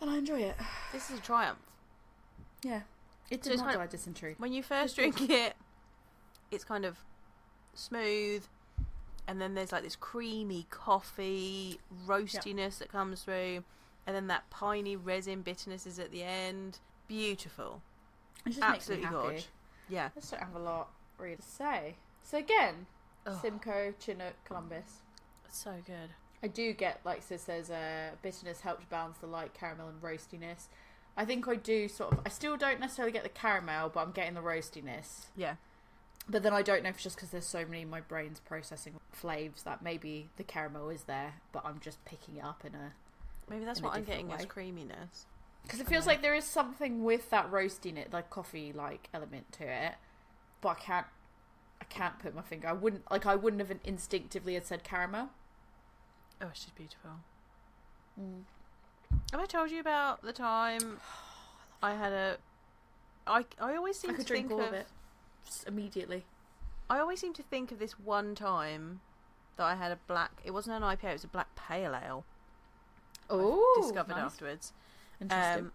[0.00, 0.56] And I enjoy it.
[0.92, 1.58] This is a triumph.
[2.62, 2.80] Yeah.
[3.30, 4.34] It did it's not die of dysentery.
[4.38, 5.54] When you first drink it,
[6.50, 6.98] it's kind of
[7.74, 8.44] smooth,
[9.28, 13.62] and then there's like this creamy coffee roastiness that comes through,
[14.06, 16.78] and then that piney resin bitterness is at the end.
[17.06, 17.82] Beautiful,
[18.46, 19.28] It just absolutely makes me happy.
[19.34, 19.46] gorge.
[19.88, 20.08] Yeah.
[20.16, 20.88] I just don't have a lot
[21.18, 21.96] really to say.
[22.22, 22.86] So again,
[23.26, 25.02] Oh, Simcoe, Chinook, Columbus.
[25.50, 26.10] so good.
[26.42, 30.68] I do get, like Sis says, uh, bitterness helps balance the light caramel and roastiness.
[31.20, 32.20] I think I do sort of.
[32.24, 35.26] I still don't necessarily get the caramel, but I'm getting the roastiness.
[35.36, 35.56] Yeah.
[36.26, 38.40] But then I don't know if it's just because there's so many in my brain's
[38.40, 42.74] processing flavors that maybe the caramel is there, but I'm just picking it up in
[42.74, 42.92] a
[43.50, 44.46] Maybe that's what I'm getting way.
[44.48, 45.26] creaminess.
[45.62, 49.52] Because it feels like there is something with that roasting it, like coffee like element
[49.52, 49.96] to it,
[50.62, 51.06] but I can't,
[51.82, 52.68] I can't put my finger.
[52.68, 55.28] I wouldn't like I wouldn't have instinctively had said caramel.
[56.40, 57.10] Oh, she's beautiful.
[58.18, 58.44] Mm.
[59.32, 60.98] Have I told you about the time
[61.82, 62.36] I had a?
[63.26, 64.86] I I always seem I to could drink think all of, of it
[65.44, 66.24] just immediately.
[66.88, 69.00] I always seem to think of this one time
[69.56, 70.32] that I had a black.
[70.44, 71.10] It wasn't an IPA.
[71.10, 72.24] It was a black pale ale.
[73.28, 74.24] Oh, discovered nice.
[74.24, 74.72] afterwards.
[75.20, 75.66] Interesting.
[75.66, 75.72] Um,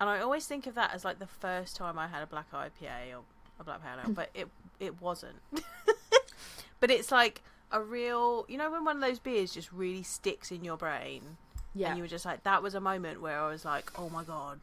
[0.00, 2.52] and I always think of that as like the first time I had a black
[2.52, 3.22] IPA or
[3.58, 4.48] a black pale ale, but it
[4.78, 5.36] it wasn't.
[6.80, 10.52] but it's like a real, you know, when one of those beers just really sticks
[10.52, 11.36] in your brain,
[11.74, 14.08] yeah, and you were just like, that was a moment where I was like, oh
[14.10, 14.58] my god,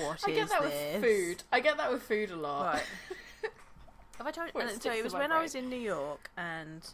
[0.00, 0.24] what is this?
[0.24, 0.94] I get that this?
[0.94, 1.42] with food.
[1.52, 2.74] I get that with food a lot.
[2.74, 2.82] Right.
[4.18, 4.80] Have I told you?
[4.80, 6.86] So it was when I was in New York, and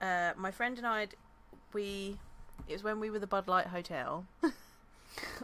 [0.00, 1.08] uh, my friend and I,
[1.72, 2.16] we,
[2.68, 4.24] it was when we were the Bud Light Hotel.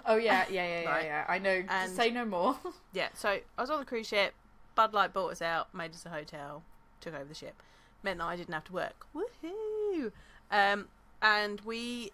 [0.07, 1.05] Oh yeah, yeah, yeah, yeah, Right.
[1.05, 1.25] yeah.
[1.29, 1.63] I know.
[1.69, 2.57] And- say no more.
[2.95, 4.33] Yeah, so I was on the cruise ship.
[4.75, 6.63] Bud Light bought us out, made us a hotel,
[7.01, 7.61] took over the ship.
[8.03, 9.07] Meant that I didn't have to work.
[9.15, 10.11] Woohoo!
[10.51, 10.87] Um,
[11.21, 12.13] and we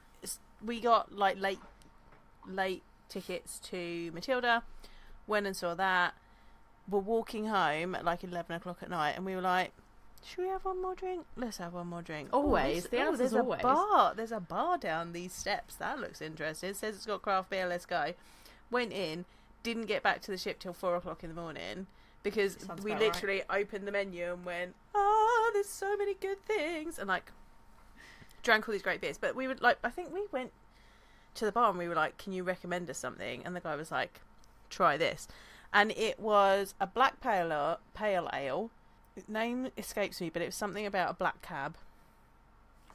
[0.64, 1.58] we got like late
[2.46, 4.62] late tickets to Matilda.
[5.26, 6.14] Went and saw that.
[6.88, 9.72] We're walking home at like eleven o'clock at night, and we were like,
[10.24, 11.24] "Should we have one more drink?
[11.36, 12.82] Let's have one more drink." Oh, Always.
[12.82, 13.60] this- The oh, there's always.
[13.60, 14.14] a bar.
[14.14, 15.76] There's a bar down these steps.
[15.76, 16.70] That looks interesting.
[16.70, 17.66] It says it's got craft beer.
[17.66, 18.12] Let's go.
[18.70, 19.24] Went in.
[19.62, 21.86] Didn't get back to the ship till four o'clock in the morning
[22.22, 23.06] because Sounds we about right.
[23.14, 27.32] literally opened the menu and went, "Oh, there's so many good things," and like
[28.44, 29.18] drank all these great beers.
[29.18, 30.52] But we would like, I think we went
[31.34, 33.74] to the bar and we were like, "Can you recommend us something?" And the guy
[33.74, 34.20] was like,
[34.70, 35.26] "Try this,"
[35.72, 38.70] and it was a black pale ale, pale ale.
[39.28, 41.76] Name escapes me, but it was something about a black cab,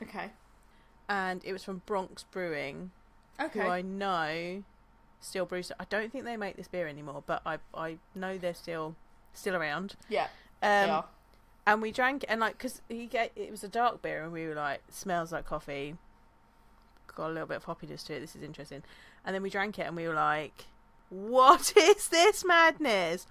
[0.02, 0.32] Okay.
[1.08, 2.92] and it was from Bronx Brewing,
[3.40, 3.60] Okay.
[3.62, 4.64] who I know
[5.22, 5.72] still brews.
[5.80, 8.96] I don't think they make this beer anymore, but I I know they're still
[9.34, 9.96] still around.
[10.10, 10.28] yeah.
[10.62, 11.06] Um, they are.
[11.74, 14.32] And we drank it, and like because he get it was a dark beer and
[14.32, 15.96] we were like smells like coffee.
[17.16, 18.82] Got a little bit of hoppiness to it this is interesting.
[19.24, 20.66] And then we drank it and we were like
[21.10, 23.28] what is this madness?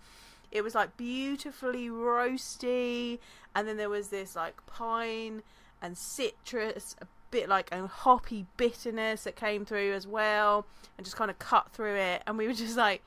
[0.52, 3.18] It was like beautifully roasty
[3.54, 5.42] and then there was this like pine
[5.82, 10.64] and citrus a bit like a hoppy bitterness that came through as well
[10.96, 13.02] and just kind of cut through it and we were just like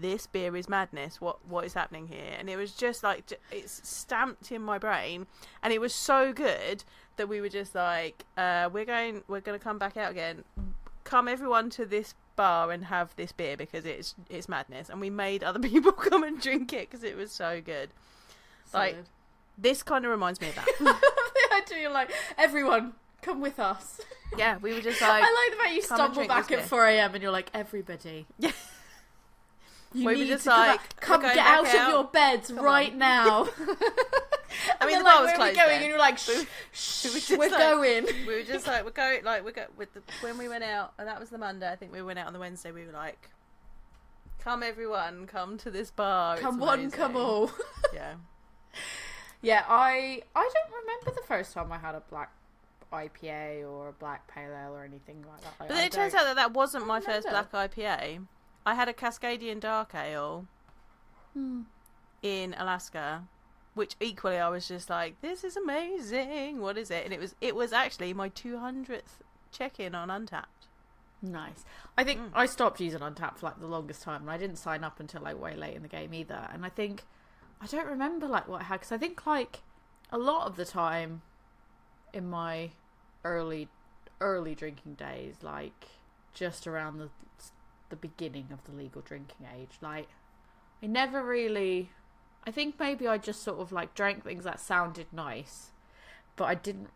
[0.00, 3.80] this beer is madness what what is happening here and it was just like it's
[3.88, 5.26] stamped in my brain
[5.62, 6.84] and it was so good
[7.16, 10.44] that we were just like uh we're going we're going to come back out again
[11.04, 15.10] come everyone to this bar and have this beer because it's it's madness, and we
[15.10, 17.90] made other people come and drink it because it was so good.
[18.72, 18.96] Like-
[19.58, 20.66] This kind of reminds me of that.
[20.78, 24.00] the idea like everyone come with us.
[24.38, 27.14] yeah, we were just like, I like the fact you stumble back at 4 a.m.
[27.14, 28.26] and you're like, everybody.
[28.38, 28.52] Yeah.
[29.92, 31.74] You We need just to like, out- come get out, out.
[31.74, 32.98] of your beds Come right on.
[32.98, 33.48] now.
[34.80, 35.54] I mean, the bar like, was where are we going?
[35.56, 35.82] then.
[35.82, 38.06] And you're like, We- shh, we were shh, we're like- going.
[38.26, 40.92] we were just like, we're going, like, we go with the when we went out,
[40.98, 41.68] and that was the Monday.
[41.70, 42.70] I think we went out on the Wednesday.
[42.70, 43.30] We were like,
[44.38, 46.34] come everyone, come to this bar.
[46.34, 47.50] it's Come one, come all.
[47.92, 48.14] Yeah,
[49.42, 52.30] Yeah, I I don't remember the first time I had a black
[52.92, 55.54] IPA or a black pale ale or anything like that.
[55.58, 58.26] but then it turns out that that wasn't my first black IPA.
[58.66, 60.46] I had a Cascadian Dark Ale
[61.34, 61.62] Hmm.
[62.22, 63.24] in Alaska,
[63.74, 66.60] which equally I was just like, this is amazing.
[66.60, 67.04] What is it?
[67.04, 70.46] And it was it was actually my two hundredth check in on Untappd.
[71.22, 71.64] Nice.
[71.98, 72.30] I think Mm.
[72.34, 75.22] I stopped using Untappd for like the longest time, and I didn't sign up until
[75.22, 76.48] like way late in the game either.
[76.52, 77.04] And I think
[77.60, 79.60] I don't remember like what I had because I think like
[80.10, 81.22] a lot of the time
[82.12, 82.70] in my
[83.24, 83.68] early
[84.20, 85.86] early drinking days, like
[86.34, 87.10] just around the
[87.90, 90.08] the beginning of the legal drinking age, like
[90.82, 91.90] I never really.
[92.46, 95.72] I think maybe I just sort of like drank things that sounded nice,
[96.36, 96.88] but I didn't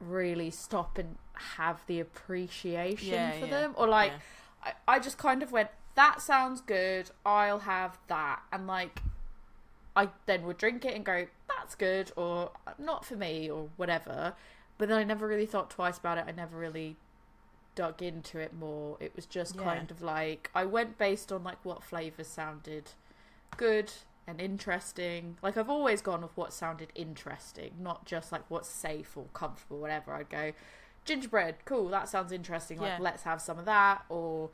[0.00, 1.16] really stop and
[1.56, 3.74] have the appreciation Yeah, for yeah, them.
[3.76, 4.12] Or like
[4.64, 4.72] yeah.
[4.86, 7.10] I, I just kind of went that sounds good.
[7.24, 8.42] I'll have that.
[8.52, 9.00] And like
[9.96, 14.34] i then would drink it and go that's good or not for me or whatever.
[14.78, 16.24] But then i never really thought twice about it.
[16.26, 16.96] I never really
[17.74, 18.96] dug into it more.
[19.00, 19.62] It was just Yeah.
[19.64, 22.90] kind of like i went based on like what flavors sounded
[23.56, 23.92] good
[24.26, 25.36] and interesting.
[25.42, 29.78] Like i've always gone with what sounded interesting not just like what's safe or comfortable
[29.78, 30.12] whatever.
[30.14, 30.52] I'd go
[31.04, 32.98] gingerbread cool that sounds interesting like Yeah.
[33.00, 34.04] let's have some of that.
[34.08, 34.50] Or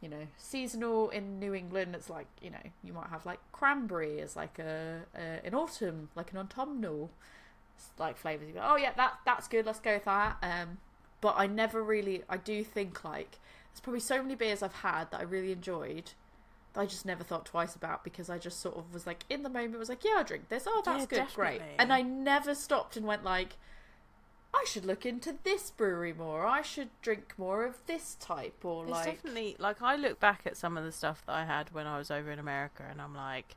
[0.00, 4.20] you know seasonal in new england it's like you know you might have like cranberry
[4.20, 7.10] as like a, a in autumn like an autumnal
[7.98, 8.46] like flavors.
[8.48, 10.36] You go oh yeah that that's good let's go with that.
[10.42, 10.78] Um
[11.24, 13.38] but i never really i do think like
[13.72, 16.10] there's probably so many beers i've had that i really enjoyed
[16.74, 19.42] that i just never thought twice about because i just sort of was like in
[19.42, 22.02] the moment was like yeah i'll drink this oh that's Yeah, good great and i
[22.02, 23.56] never stopped and went like
[24.56, 26.46] I should look into this brewery more.
[26.46, 30.42] I should drink more of this type, or It's like definitely like I look back
[30.46, 33.02] at some of the stuff that I had when I was over in America, and
[33.02, 33.56] I'm like,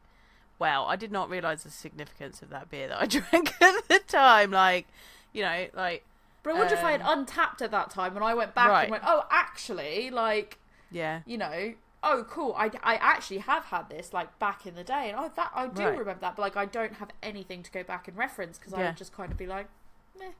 [0.57, 3.99] wow, I did not realize the significance of that beer that I drank at the
[4.07, 4.49] time.
[4.49, 4.87] Like,
[5.33, 6.03] you know, like
[6.47, 8.69] But I wonder if I had Um, Untappd at that time and I went back
[8.69, 8.83] Right.
[8.83, 11.73] and went, oh, actually, like, yeah, you know,
[12.03, 12.53] oh, cool.
[12.57, 15.67] I, I actually have had this like back in the day, and oh, that I
[15.67, 15.97] do Right.
[15.97, 18.77] remember that, but like I don't have anything to go back and reference because I
[18.87, 19.67] would just kind of be like,
[20.17, 20.31] meh.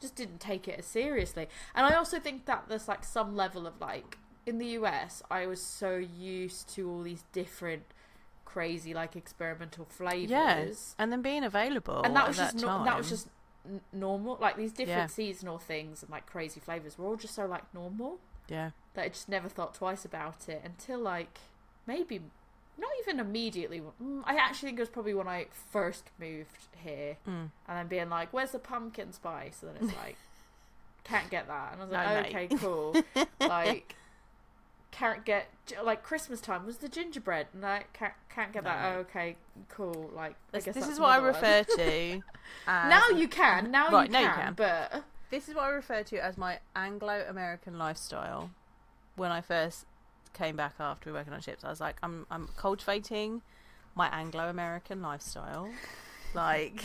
[0.00, 3.66] Just didn't take it as seriously, and I also think that there's like some level
[3.66, 7.82] of like in the US, I was so used to all these different
[8.44, 10.30] crazy like experimental flavors.
[10.30, 13.28] yeah, and then being available, and that was just that no- that was just
[13.66, 14.38] n- normal.
[14.40, 15.06] Like these different Yeah.
[15.06, 19.08] seasonal things and like crazy flavors were all just so like normal yeah, that I
[19.08, 21.38] just never thought twice about it until like
[21.86, 22.20] maybe
[22.78, 23.80] not even immediately.
[24.02, 27.30] Mm, I actually think it was probably when I first moved here mm.
[27.32, 30.16] and then being like, "Where's the pumpkin spice?" And then it's like,
[31.04, 32.52] "Can't get that." And I was No, like, mate.
[32.52, 32.96] "Okay, cool."
[33.40, 33.94] like.
[34.90, 35.48] Can't get
[35.84, 38.92] like Christmas time was the gingerbread, and I can't can't get that.
[38.94, 39.36] Oh, okay,
[39.68, 40.10] cool.
[40.14, 41.42] Like I This, guess this is what I another one.
[41.42, 42.22] refer to.
[42.66, 43.70] as Now you can.
[43.70, 44.28] Now Right, you now can.
[44.28, 44.54] you can.
[44.54, 48.50] But This is what I refer to as my Anglo-American lifestyle.
[49.16, 49.86] When I first
[50.32, 53.42] came back after working on ships, I was like, I'm I'm cultivating
[53.94, 55.68] my Anglo-American lifestyle.
[56.34, 56.82] Like,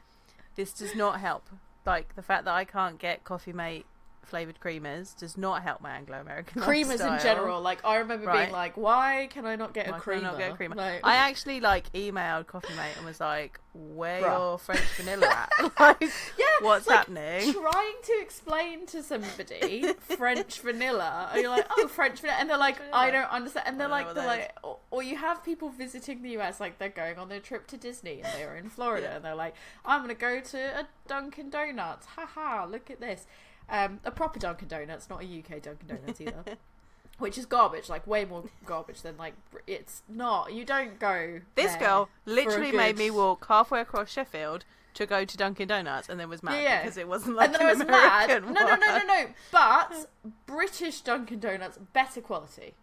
[0.56, 1.44] this does not help.
[1.86, 3.86] Like the fact that I can't get Coffee Mate
[4.26, 7.14] flavored creamers does not help my Anglo-American creamers lifestyle.
[7.14, 8.42] in general, like I remember Right.
[8.44, 10.74] being like, "Why can I not get Why a I creamer?" not get a creamer?
[10.76, 14.38] Like, I actually like emailed Coffee Mate and was like, "Where Bruh.
[14.38, 15.50] your French vanilla at?
[15.80, 16.00] like,
[16.38, 21.88] yeah, what's like, happening?" Trying to explain to somebody French vanilla, and you're like, "Oh,
[21.88, 24.76] French vanilla," and they're like, "I don't understand," and they're I like, "They're like," or,
[24.76, 27.76] oh, or you have people visiting the US, like they're going on their trip to
[27.76, 29.16] Disney and they're in Florida, Yeah.
[29.16, 29.54] and they're like,
[29.84, 33.26] "I'm gonna go to a Dunkin' Donuts, haha, look at this."
[33.68, 36.44] Um, a proper Dunkin' Donuts, not a UK Dunkin' Donuts either.
[37.18, 39.34] Which is garbage, like way more garbage than like
[39.68, 40.52] it's not.
[40.52, 41.40] You don't go.
[41.54, 46.18] This girl literally made me walk halfway across Sheffield to go to Dunkin' Donuts, and
[46.18, 48.30] then was mad Yeah, because it wasn't like and then an I was mad.
[48.30, 49.26] American No, no, no, no, no.
[49.52, 50.06] But
[50.46, 52.74] British Dunkin' Donuts better quality.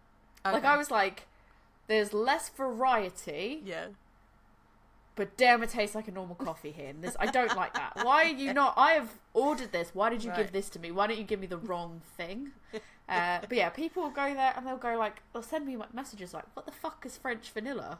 [0.44, 1.26] Like I was like,
[1.86, 3.86] there's less variety, yeah,
[5.14, 6.88] but damn, it tastes like a normal coffee here.
[6.88, 7.92] And this, I don't like that.
[8.02, 8.74] Why are you not?
[8.76, 9.90] I have ordered this.
[9.94, 10.38] Why did you Right.
[10.38, 10.90] give this to me?
[10.90, 12.52] Why don't you give me the wrong thing?
[13.08, 15.92] Uh, but yeah, people will go there and they'll go like, they'll send me like,
[15.92, 17.98] messages like, "What the fuck is French vanilla?"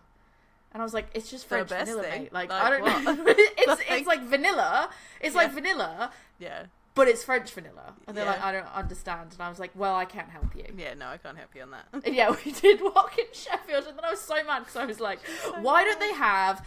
[0.73, 2.23] And I was like, "It's just French vanilla, thing.
[2.23, 2.33] mate.
[2.33, 3.03] Like, Like I don't what?
[3.05, 3.25] know.
[3.27, 4.89] it's Like- it's like vanilla.
[5.21, 6.65] It's like vanilla, Yeah.
[6.95, 8.31] but it's French vanilla." And they're Yeah.
[8.31, 11.09] like, "I don't understand." And I was like, "Well, I can't help you." Yeah, no,
[11.09, 11.85] I can't help you on that.
[11.93, 14.87] And yeah, we did walk in Sheffield, and then I was so mad because I
[14.87, 15.19] was like,
[15.61, 16.65] "Why don't they have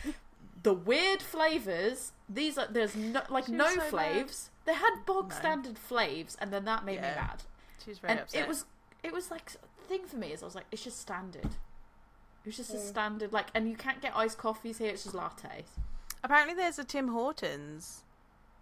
[0.65, 2.11] the weird flavors?
[2.27, 4.49] These are there's no like no so flavs.
[4.65, 5.35] They had bog No.
[5.35, 7.15] standard flavs, and then that made me Yeah.
[7.27, 7.43] mad.
[7.83, 8.41] She's very And upset.
[8.41, 8.65] it was
[9.03, 9.51] it was like
[9.87, 11.45] thing for me is I was like, it's just standard.
[12.43, 14.89] It was just a standard like, and you can't get iced coffees here.
[14.89, 15.65] It's just lattes.
[16.23, 18.03] Apparently, there's a Tim Hortons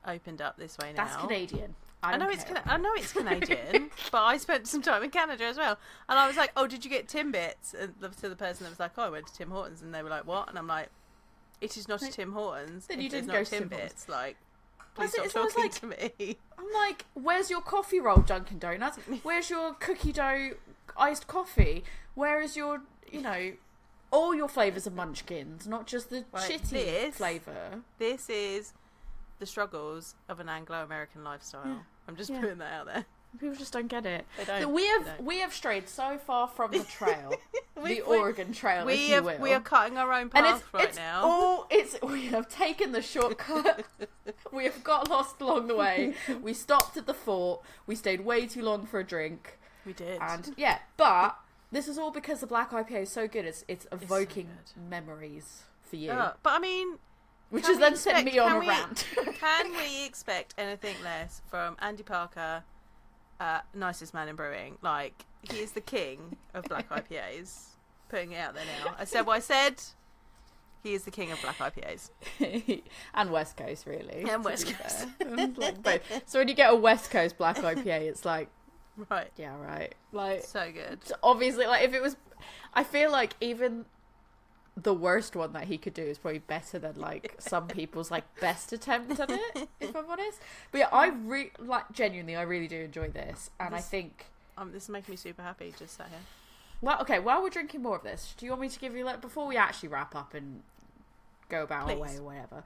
[0.05, 1.05] opened up this way now.
[1.05, 1.75] That's Canadian.
[2.01, 2.43] I, I know it's.
[2.43, 5.77] Cana- I know it's Canadian, but I spent some time in Canada as well,
[6.09, 8.69] and I was like, "Oh, did you get Timbits?" And the, to the person that
[8.71, 10.67] was like, "Oh, I went to Tim Hortons," and they were like, "What?" And I'm
[10.67, 10.89] like,
[11.63, 12.87] "It is not a Like, Tim Hortons.
[12.87, 14.07] then you didn't not go to Tim Timbits.
[14.09, 14.37] Like,
[14.95, 18.97] please it, stop talking like- to me." I'm like, where's your coffee roll, Dunkin' Donuts?
[19.23, 20.51] Where's your cookie dough
[20.95, 21.83] iced coffee?
[22.15, 23.53] Where is your, you know,
[24.11, 27.81] all your flavors of Munchkins, not just the Right, shitty this- flavor.
[27.97, 28.73] This is
[29.39, 31.63] the struggles of an Anglo-American lifestyle.
[31.65, 31.79] Yeah.
[32.07, 32.39] I'm just Yeah.
[32.39, 33.05] putting that out there.
[33.39, 34.25] People just don't get it.
[34.37, 34.71] They don't.
[34.73, 37.33] we have we have strayed so far from the trail,
[37.83, 39.37] the Oregon Trail, we if you have, will.
[39.39, 41.21] we are cutting our own and path it's, right it's now.
[41.23, 43.85] all it's we have taken the shortcut.
[44.51, 46.13] we have got lost along the way.
[46.41, 47.61] We stopped at the fort.
[47.87, 49.57] We stayed way too long for a drink.
[49.85, 50.19] we did.
[50.21, 51.35] And yeah, but
[51.71, 53.45] this is all because the black IPA is so good.
[53.45, 54.89] It's it's evoking good.
[54.89, 56.99] memories for you, Uh, but I mean,
[57.49, 59.07] which has then sent me on a rant.
[59.39, 62.63] Can we expect anything less from Andy Parker,
[63.39, 64.77] uh, nicest man in brewing?
[64.81, 67.67] Like he is the king of black IPAs.
[68.09, 68.95] Putting it out there now.
[68.99, 69.81] I said what I said.
[70.83, 72.11] He is the king of black IPAs.
[73.13, 74.29] and West Coast, really.
[74.29, 75.07] And West Coast.
[75.85, 76.03] Like.
[76.25, 78.49] So when you get a West Coast black IPA, it's like,
[79.09, 79.31] Right.
[79.37, 79.95] yeah, right.
[80.11, 80.99] Like So good.
[81.23, 82.17] Obviously, like if it was,
[82.73, 83.85] I feel like even
[84.75, 88.23] the worst one that he could do is probably better than like some people's like
[88.39, 89.69] best attempt at it.
[89.79, 90.39] If I'm honest,
[90.71, 94.25] but yeah, I re like genuinely, I really do enjoy this, and I think.
[94.55, 95.73] Um, this is making me super happy.
[95.79, 96.19] Just sat here.
[96.79, 97.17] Well, okay.
[97.17, 99.47] While we're drinking more of this, do you want me to give you like before
[99.47, 100.61] we actually wrap up and
[101.49, 102.63] go about our way or whatever?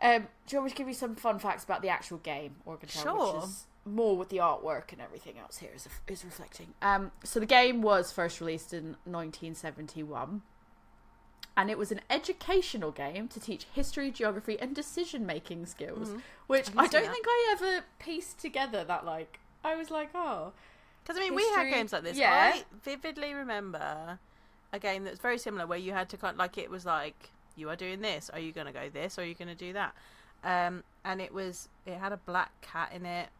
[0.00, 2.56] Um, do you want me to give you some fun facts about the actual game,
[2.64, 3.34] Trail, Sure.
[3.34, 6.74] which is more with the artwork and everything else here is, is reflecting.
[6.82, 10.42] Um, so the game was first released in 1971,
[11.56, 16.22] and it was an educational game to teach history, geography, and decision-making skills, Mhm.
[16.46, 17.12] which I don't that.
[17.12, 18.84] think I ever pieced together.
[18.84, 20.52] That like I was like, oh,
[21.02, 22.16] Because I mean, we had games like this.
[22.16, 22.52] yeah.
[22.54, 24.18] I vividly remember
[24.72, 27.30] a game that's very similar, where you had to kind of, like it was like
[27.56, 28.28] you are doing this.
[28.30, 29.18] Are you going to go this?
[29.18, 29.94] Or are you going to do that?
[30.44, 33.30] Um, and it was it had a black cat in it.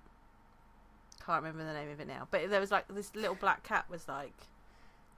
[1.24, 3.84] Can't remember the name of it now, but there was like this little black cat
[3.90, 4.32] was like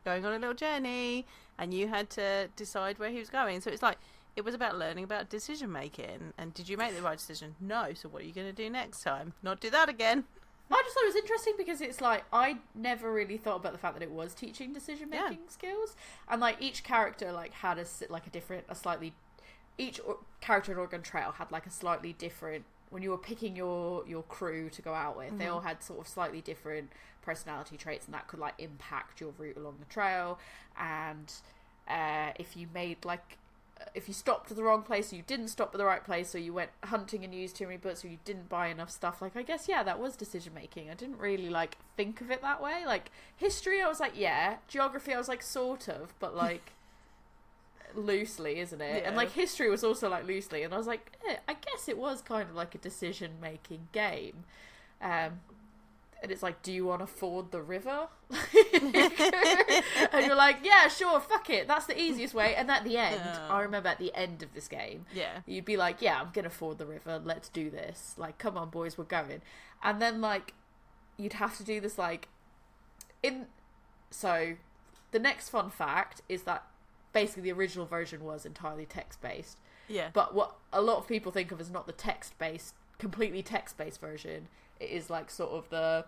[0.08, 1.26] going on a little journey,
[1.58, 3.60] and you had to decide where he was going.
[3.60, 3.98] So it's like
[4.36, 6.32] it was about learning about decision making.
[6.38, 7.56] And did you make the right decision?
[7.60, 7.92] No.
[7.94, 9.34] So what are you going to do next time?
[9.42, 10.24] Not do that again.
[10.70, 13.78] I just thought it was interesting because it's like I never really thought about the
[13.78, 15.96] fact that it was teaching decision making skills,
[16.28, 19.14] and like each character like had a like a different, a slightly
[19.78, 20.00] each
[20.40, 22.64] character in Oregon Trail had like a slightly different.
[22.90, 25.52] When you were picking your your crew to go out with, they Mhm.
[25.54, 26.90] all had sort of slightly different
[27.22, 30.38] personality traits, and that could like impact your route along the trail.
[30.78, 31.32] And
[31.88, 33.38] uh, if you made like
[33.94, 36.34] if you stopped at the wrong place or you didn't stop at the right place
[36.34, 39.22] or you went hunting and used too many books or you didn't buy enough stuff
[39.22, 42.42] like i guess yeah that was decision making i didn't really like think of it
[42.42, 46.34] that way like history i was like yeah geography i was like sort of but
[46.34, 46.72] like
[47.94, 51.36] loosely isn't it and like history was also like loosely and i was like eh,
[51.48, 54.44] i guess it was kind of like a decision making game
[55.02, 55.40] um
[56.20, 58.08] and it's like, do you want to ford the river?
[58.82, 62.54] and you're like, yeah, sure, fuck it, that's the easiest way.
[62.56, 63.46] And at the end, Yeah.
[63.48, 65.42] I remember at the end of this game, Yeah.
[65.46, 68.14] you'd be like, yeah, I'm gonna ford the river, let's do this.
[68.16, 69.42] Like, come on, boys, we're going.
[69.82, 70.54] And then, like,
[71.16, 72.26] you'd have to do this, like,
[73.22, 73.46] in.
[74.10, 74.56] So,
[75.12, 76.64] the next fun fact is that
[77.22, 79.58] basically the original version was entirely text based.
[79.88, 80.08] Yeah.
[80.12, 83.76] But what a lot of people think of as not the text based, completely text
[83.78, 84.48] based version,
[84.80, 86.04] it is like sort of the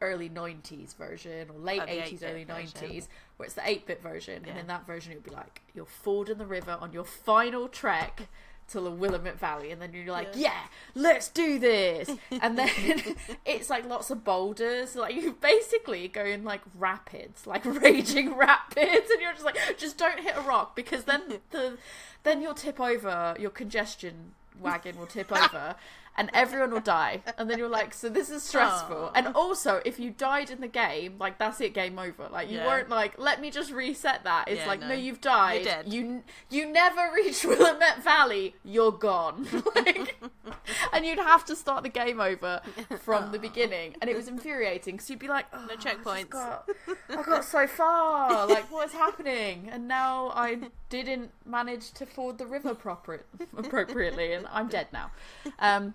[0.00, 2.90] early 90s version or late oh, the 80s, 8-bit early version.
[2.90, 4.44] 90s, where it's the 8 bit version.
[4.46, 7.68] And in that version, it would be like you're fording the river on your final
[7.68, 8.28] trek
[8.68, 10.50] to the Willamette Valley, and then you're like, Yeah.
[10.52, 10.60] yeah,
[10.94, 12.10] let's do this.
[12.30, 12.68] And then
[13.46, 19.10] it's like lots of boulders, like you basically go in like rapids, like raging rapids,
[19.10, 21.78] and you're just like, just don't hit a rock because then the
[22.24, 25.76] then you'll tip over, your congestion wagon will tip over.
[26.18, 28.96] And everyone will die, and then you're like, so this is stressful.
[28.96, 29.12] Aw.
[29.14, 32.28] And also, if you died in the game, like that's it, game over.
[32.28, 32.66] Like you Yeah.
[32.66, 34.48] weren't like, let me just reset that.
[34.48, 34.88] It's Yeah, like, no.
[34.88, 34.94] no.
[34.94, 35.54] you've died.
[35.64, 35.92] You're dead.
[35.92, 38.56] You you never reach Willamette Valley.
[38.64, 39.46] You're gone.
[39.76, 40.16] like,
[40.92, 42.62] and you'd have to start the game over
[43.04, 46.30] from the beginning, and it was infuriating because you'd be like, oh, No I checkpoints.
[46.30, 46.68] got-
[47.08, 48.46] I got so far.
[48.48, 49.68] Like, what's happening?
[49.70, 50.58] And now I
[50.88, 53.24] didn't manage to ford the river proper
[53.56, 55.12] appropriately, and I'm dead now.
[55.60, 55.94] Um.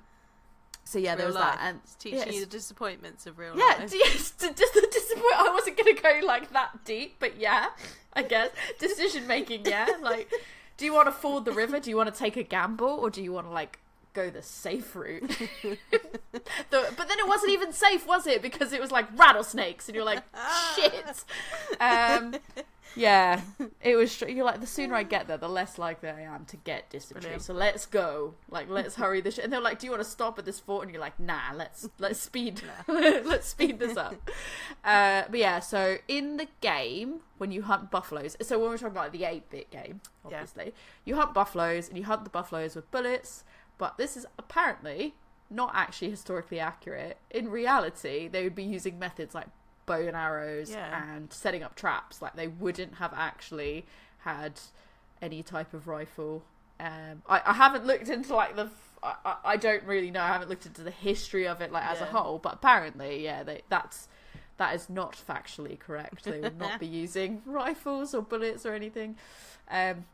[0.85, 1.55] So yeah, there was life.
[1.55, 3.91] that, and It's teaching yeah, you the disappointments of real yeah, life.
[3.91, 4.49] d- just the
[4.91, 5.35] disappoint.
[5.37, 7.67] I wasn't gonna go like that deep, but yeah,
[8.13, 9.65] I guess decision making.
[9.65, 10.29] Yeah, like,
[10.77, 11.79] do you want to ford the river?
[11.79, 13.79] Do you want to take a gamble, or do you want to like
[14.13, 15.27] go the safe route?
[15.63, 15.77] the,
[16.69, 18.41] but then it wasn't even safe, was it?
[18.41, 20.21] Because it was like rattlesnakes, and you're like,
[20.75, 21.23] shit.
[21.79, 22.35] Um,
[22.95, 23.41] yeah,
[23.81, 24.11] it was.
[24.11, 26.89] str- You're like, the sooner I get there, the less likely I am to get
[26.89, 27.21] dysentery.
[27.21, 27.41] Brilliant.
[27.43, 28.35] So let's go.
[28.49, 29.37] Like, let's hurry this.
[29.37, 31.53] And they're like, "Do you want to stop at this fort?" And you're like, "Nah,
[31.55, 34.15] let's let's speed let's speed this up."
[34.83, 38.95] Uh, but yeah, so in the game when you hunt buffaloes, so when we're talking
[38.95, 40.37] about the eight bit game, Yeah.
[40.41, 40.73] obviously,
[41.05, 43.43] you hunt buffaloes and you hunt the buffaloes with bullets.
[43.77, 45.15] But this is apparently
[45.49, 47.17] not actually historically accurate.
[47.31, 49.47] In reality, they would be using methods like
[49.85, 51.03] bow and arrows Yeah.
[51.13, 52.21] and setting up traps.
[52.21, 53.85] Like they wouldn't have actually
[54.19, 54.59] had
[55.21, 56.43] any type of rifle.
[56.79, 58.63] Um, I, I haven't looked into like the.
[58.65, 58.89] f-
[59.43, 60.21] I, don't really know.
[60.21, 62.39] I haven't looked into the history of it like as a whole.
[62.39, 64.07] But apparently, yeah, they, that's
[64.57, 66.23] that is not factually correct.
[66.23, 69.17] They would not be using rifles or bullets or anything.
[69.69, 70.05] Um,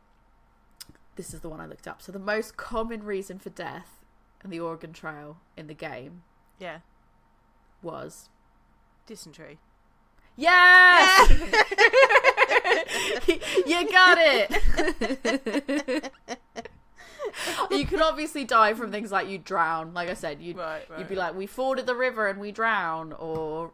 [1.15, 2.01] this is the one I looked up.
[2.01, 3.99] So the most common reason for death
[4.43, 6.23] in the Oregon Trail in the game
[6.59, 6.79] Yeah.
[7.83, 8.29] was
[9.09, 9.57] Dysentery.
[10.37, 11.29] yes.
[13.65, 16.11] you got it.
[17.71, 19.93] you could obviously die from things like you drown.
[19.95, 20.99] Like I said, you'd Right, right.
[20.99, 23.71] you'd be like, we forded the river and we drown, or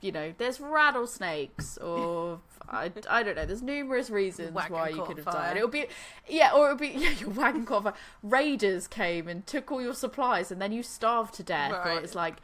[0.00, 3.46] you know, there's rattlesnakes, or I, I don't know.
[3.46, 5.34] There's numerous reasons wagon why you could have fire.
[5.34, 5.56] died.
[5.56, 5.86] It would be
[6.28, 7.94] yeah, or it would be yeah, your wagon caught fire.
[8.22, 11.72] Raiders came and took all your supplies, and then you starved to death.
[11.72, 12.36] Or it's like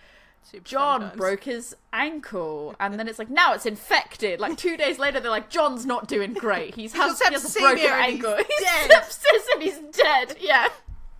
[0.44, 1.18] Super John sometimes.
[1.18, 4.40] broke his ankle, and then it's like now it's infected.
[4.40, 6.74] Like two days later, they're like John's not doing great.
[6.74, 8.36] He's has, he has a broken he's ankle.
[8.48, 8.90] He's dead.
[8.90, 10.36] sepsis and he's dead.
[10.40, 10.68] Yeah,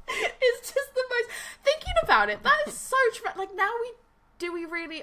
[0.09, 1.29] it's just the most.
[1.65, 3.93] Thinking about it, that is so tra- like now we
[4.39, 5.03] do we really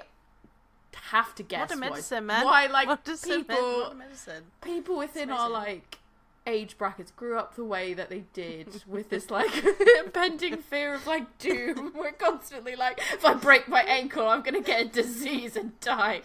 [0.94, 2.44] have to guess What a why- medicine, man.
[2.44, 4.44] why like what people medicine.
[4.62, 5.98] people within our like
[6.46, 9.50] age brackets grew up the way that they did with this like
[10.04, 14.60] impending fear of like doom we're constantly like if i break my ankle i'm gonna
[14.60, 16.20] get a disease and die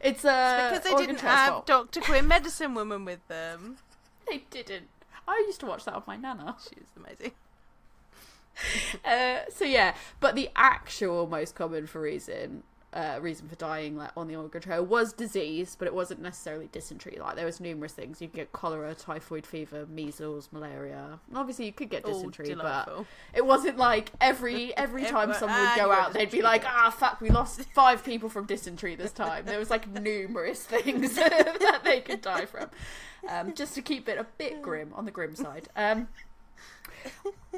[0.00, 1.66] it's uh Because they didn't have fault.
[1.66, 2.00] Dr.
[2.00, 3.76] Quinn medicine woman with them.
[4.28, 4.88] they didn't
[5.28, 7.32] i used to watch that with my nana She was amazing.
[9.04, 14.10] uh, so yeah but the actual most common for reason uh, reason for dying like
[14.16, 17.18] on the Oregon Trail was disease, but it wasn't necessarily dysentery.
[17.20, 18.20] Like there was numerous things.
[18.20, 21.20] You could get cholera, typhoid fever, measles, malaria.
[21.34, 25.76] Obviously, you could get dysentery, but it wasn't like every every time someone would ah,
[25.76, 26.64] go out, they'd be like.
[26.66, 31.14] "Ah, fuck, we lost five people from dysentery this time." There was like numerous things
[31.16, 32.70] that they could die from,
[33.28, 35.68] um, just to keep it a bit grim on the grim side.
[35.76, 36.08] Um,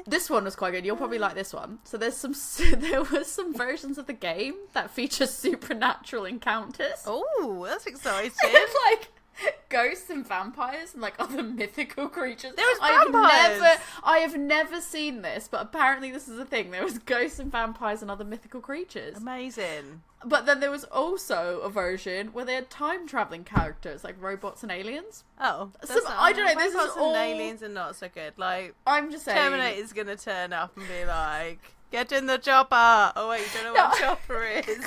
[0.05, 0.85] this one was quite good.
[0.85, 1.79] You'll probably like this one.
[1.83, 2.33] So there's some
[2.79, 7.03] there was some versions of the game that feature supernatural encounters.
[7.05, 8.31] Oh, that's exciting.
[8.43, 9.09] It's like
[9.69, 12.53] ghosts and vampires and like other mythical creatures.
[12.55, 13.59] There was vampires!
[13.61, 16.71] never I have never seen this, but apparently this is a thing.
[16.71, 19.17] There was ghosts and vampires and other mythical creatures.
[19.17, 20.01] Amazing.
[20.25, 24.63] But then there was also a version where they had time traveling characters like robots
[24.63, 25.25] and aliens.
[25.39, 28.33] Oh, Some- I don't know, this is robots all- and aliens are not so good.
[28.37, 31.59] Like I'm just saying Terminator's gonna turn up and be like,
[31.91, 34.85] "Get in the chopper." Oh wait, you don't know what chopper is.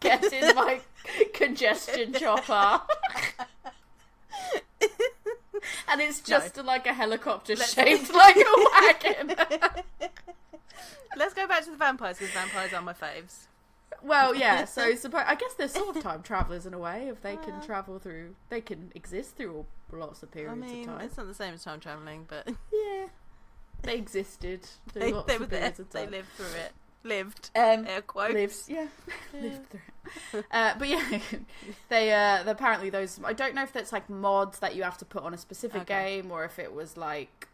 [0.00, 0.80] get in my
[1.34, 2.82] congestion chopper.
[5.88, 9.36] and it's just like a helicopter Let's- shaped like a wagon.
[11.16, 13.46] Let's go back to the vampires because vampires are my faves.
[14.02, 14.64] Well, yeah.
[14.66, 17.08] So suppo- I guess they're sort of time travelers in a way.
[17.08, 19.66] If they can travel through, they can exist through all,
[19.98, 21.00] lots of periods I mean, of time.
[21.06, 23.06] it's not the same as time traveling, but Yeah,
[23.82, 24.60] they existed
[24.92, 25.58] through they, lots they of were there.
[25.60, 26.72] periods of They lived through it.
[27.04, 27.50] Lived.
[27.56, 28.34] um, Air quotes.
[28.34, 28.86] lives, yeah,
[29.40, 30.40] lived through.
[30.40, 30.44] it.
[30.50, 31.20] Uh, but yeah,
[31.88, 33.20] they uh, apparently those.
[33.24, 35.82] I don't know if that's like mods that you have to put on a specific
[35.82, 36.16] Okay.
[36.20, 37.46] game or if it was like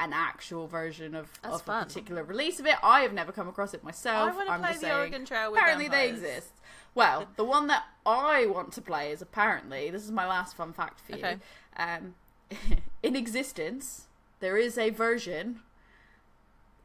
[0.00, 2.76] an actual version of, That's of a particular release of it.
[2.84, 4.32] I have never come across it myself.
[4.32, 6.52] I want to I'm play the saying, Oregon Trail with apparently they exist.
[6.94, 10.72] Well, the one that I want to play is apparently this is my last fun
[10.72, 11.18] fact for you.
[11.18, 11.36] Okay.
[11.76, 12.14] Um,
[13.02, 14.06] in existence,
[14.40, 15.60] there is a version.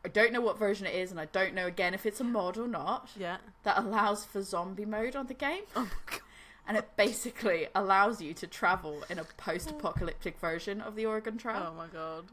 [0.05, 2.23] I don't know what version it is, and I don't know again if it's a
[2.25, 3.09] mod or not.
[3.17, 3.37] Yeah.
[3.63, 6.19] That allows for zombie mode on the game, Oh my god.
[6.67, 11.67] and it basically allows you to travel in a post-apocalyptic version of the Oregon Trail.
[11.71, 12.25] Oh my god.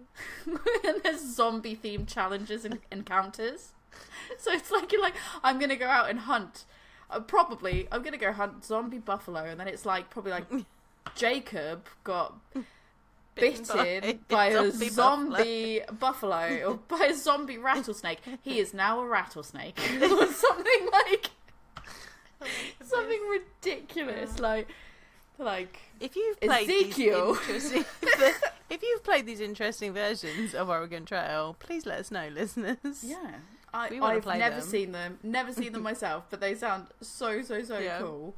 [0.85, 3.73] and there's zombie themed challenges and encounters.
[4.39, 5.15] So it's like you're like,
[5.45, 6.65] I'm gonna go out and hunt.
[7.09, 10.47] Uh, probably, I'm gonna go hunt zombie buffalo, and then it's like probably like
[11.15, 12.35] Jacob got
[13.41, 18.21] Bitten bitten by by, a a zombie zombie buffalo or by a zombie rattlesnake.
[18.43, 21.31] He is now a rattlesnake or something like
[22.85, 24.69] something ridiculous, like
[25.39, 27.35] like If you've played Ezekiel.
[27.35, 27.85] these interesting,
[28.71, 33.03] if you've played these interesting versions of Oregon Trail, please let us know, listeners.
[33.03, 33.17] Yeah.
[33.73, 34.65] I, we I've play never them.
[34.69, 38.01] seen them, never seen them myself, but they sound so, so, so Yeah.
[38.01, 38.35] cool.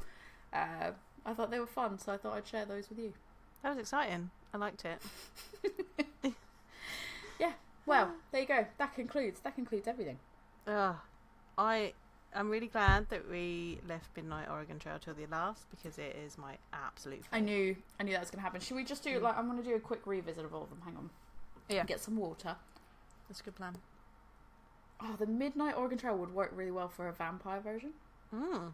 [0.53, 0.91] Uh,
[1.25, 3.15] I thought they were fun, so I thought I'd share those with you.
[3.63, 4.31] That was exciting.
[4.55, 5.01] I liked it.
[7.43, 7.53] Yeah.
[7.87, 8.65] Well, there you go.
[8.79, 9.41] That concludes.
[9.41, 10.19] That concludes everything.
[10.69, 10.95] Ugh.
[11.59, 11.93] I
[12.35, 16.39] am really glad that we left Midnight Oregon Trail till the last because it is
[16.39, 17.25] my absolute.
[17.33, 18.61] I knew, I knew that was going to happen.
[18.61, 20.71] Should we just do like I'm going to do a quick revisit of all of
[20.71, 20.81] them?
[20.85, 21.11] Hang on.
[21.69, 21.85] Yeah.
[21.85, 22.55] Get some water.
[23.29, 23.77] That's a good plan.
[25.01, 27.91] Oh, the Midnight Oregon Trail would work really well for a vampire version.
[28.33, 28.73] Mm.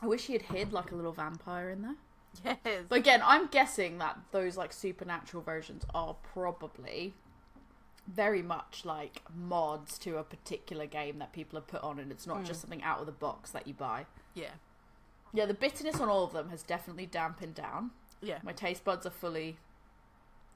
[0.00, 1.96] I wish he had hid like a little vampire in there.
[2.44, 2.56] Yes.
[2.88, 7.14] But again, I'm guessing that those like supernatural versions are probably
[8.06, 12.26] very much like mods to a particular game that people have put on, and it's
[12.26, 12.46] not Mm.
[12.46, 14.06] just something out of the box that you buy.
[14.34, 14.50] yeah.
[15.32, 17.90] Yeah, the bitterness on all of them has definitely dampened down.
[18.20, 18.38] Yeah.
[18.44, 19.56] My taste buds are fully,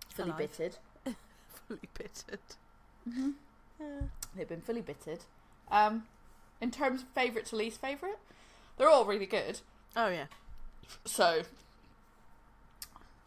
[0.08, 0.38] fully Alive.
[0.38, 0.76] bitted.
[1.66, 2.38] Fully bittered.
[3.08, 3.30] Mm-hmm.
[3.80, 4.00] Yeah.
[4.36, 5.24] They've been fully bitted.
[5.70, 6.04] Um,
[6.60, 8.18] in terms of favourite to least favourite,
[8.76, 9.60] they're all really good.
[9.96, 10.26] Oh yeah.
[11.04, 11.42] So,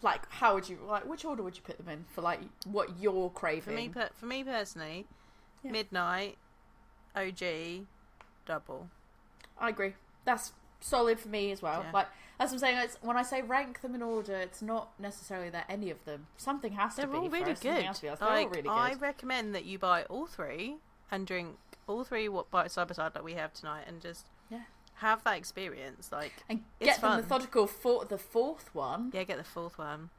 [0.04, 1.06] like, how would you like?
[1.06, 3.62] Which order would you put them in for like what you're craving?
[3.64, 5.06] For me, per- for me personally,
[5.64, 5.72] Yeah.
[5.72, 6.38] Midnight,
[7.16, 7.86] OG,
[8.45, 8.89] Double.
[9.60, 9.93] I agree.
[10.26, 11.82] That's solid for me as well.
[11.84, 11.91] Yeah.
[11.91, 12.08] Like
[12.39, 12.78] as I'm saying.
[12.80, 16.26] It's, when I say rank them in order, it's not necessarily that any of them.
[16.38, 17.18] Something has They're to be.
[17.18, 17.84] all really first, good.
[17.84, 18.20] has to be else.
[18.20, 18.70] They're Like, all really good.
[18.70, 20.78] I recommend that you buy all three
[21.12, 24.26] and drink all three what by side by side like we have tonight, and just.
[25.02, 26.12] Have that experience.
[26.12, 27.22] Like, and get the fun.
[27.22, 29.12] methodical for the fourth one.
[29.14, 30.10] yeah, get the fourth one.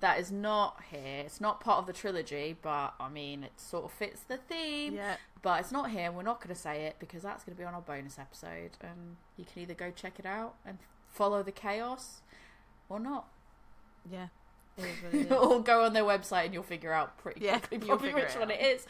[0.00, 1.22] That is not here.
[1.24, 4.94] It's not part of the trilogy, but I mean, it sort of fits the theme.
[4.94, 6.10] Yeah, But it's not here.
[6.10, 8.70] We're not going to say it because that's going to be on our bonus episode,
[8.80, 10.78] and you can either go check it out and
[11.08, 12.22] follow the chaos,
[12.88, 13.26] or not.
[14.10, 14.28] yeah.
[14.78, 17.88] It is what or go on their website and you'll figure out pretty Yeah, quickly
[17.88, 18.86] probably which one it is.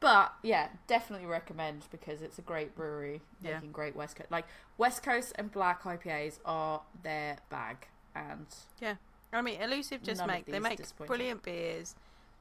[0.00, 3.54] But yeah, definitely recommend because it's a great brewery Yeah.
[3.54, 4.30] making great West Coast.
[4.30, 4.46] Like
[4.78, 8.46] West Coast and black IPAs are their bag, and
[8.80, 8.96] yeah,
[9.32, 11.94] I mean, Elusive just make they make brilliant beers.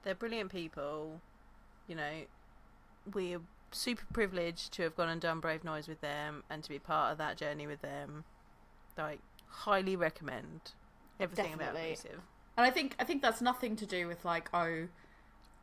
[0.04, 1.22] They're brilliant people.
[1.88, 2.12] You know,
[3.14, 6.80] we're super privileged to have gone and done Brave Noise with them and to be
[6.80, 8.24] part of that journey with them.
[8.98, 10.72] Like, highly recommend
[11.20, 11.88] everything about Definitely.
[11.90, 12.22] Elusive.
[12.58, 14.88] And I think I think that's nothing to do with like oh,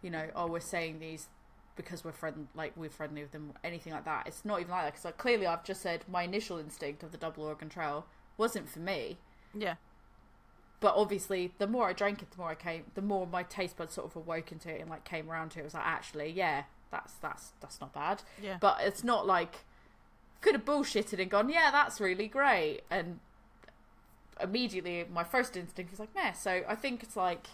[0.03, 1.29] you know, oh we're saying these
[1.77, 4.27] because we're friend like we're friendly with them, anything like that.
[4.27, 7.13] It's not even like that because like, clearly I've just said my initial instinct of
[7.13, 9.19] the Double Oregon Trail wasn't for me.
[9.55, 9.75] Yeah,
[10.81, 13.77] but obviously the more I drank it, the more I came, the more my taste
[13.77, 15.63] buds sort of awoke into it and like came around to it.
[15.63, 18.23] It was like, actually, yeah, that's that's that's not bad.
[18.43, 19.65] yeah, But it's not like
[20.41, 23.19] could have bullshitted and gone, yeah, that's really great, and
[24.41, 26.33] immediately my first instinct was like, meh.
[26.33, 27.49] So I think it's like,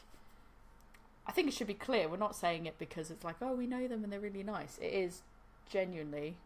[1.27, 2.09] I think it should be clear.
[2.09, 4.79] We're not saying it because it's like, oh, we know them and they're really nice.
[4.79, 5.23] It is
[5.71, 6.37] genuinely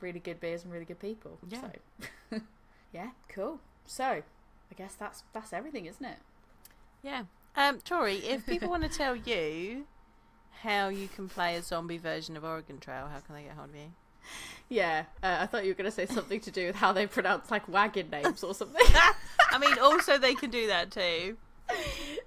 [0.00, 1.38] really good beers and really good people.
[1.48, 1.60] Yeah.
[2.30, 2.40] So,
[2.92, 3.60] yeah, cool.
[3.86, 4.22] So I
[4.76, 6.18] guess that's that's everything, isn't it?
[7.02, 7.24] yeah.
[7.56, 9.86] Um, Tori, if people want to tell you
[10.62, 13.70] how you can play a zombie version of Oregon Trail, how can they get hold
[13.70, 13.92] of you?
[14.68, 17.06] Yeah, uh, I thought you were going to say something to do with how they
[17.06, 18.86] pronounce like wagon names or something.
[19.50, 21.36] I mean, also they can do that too.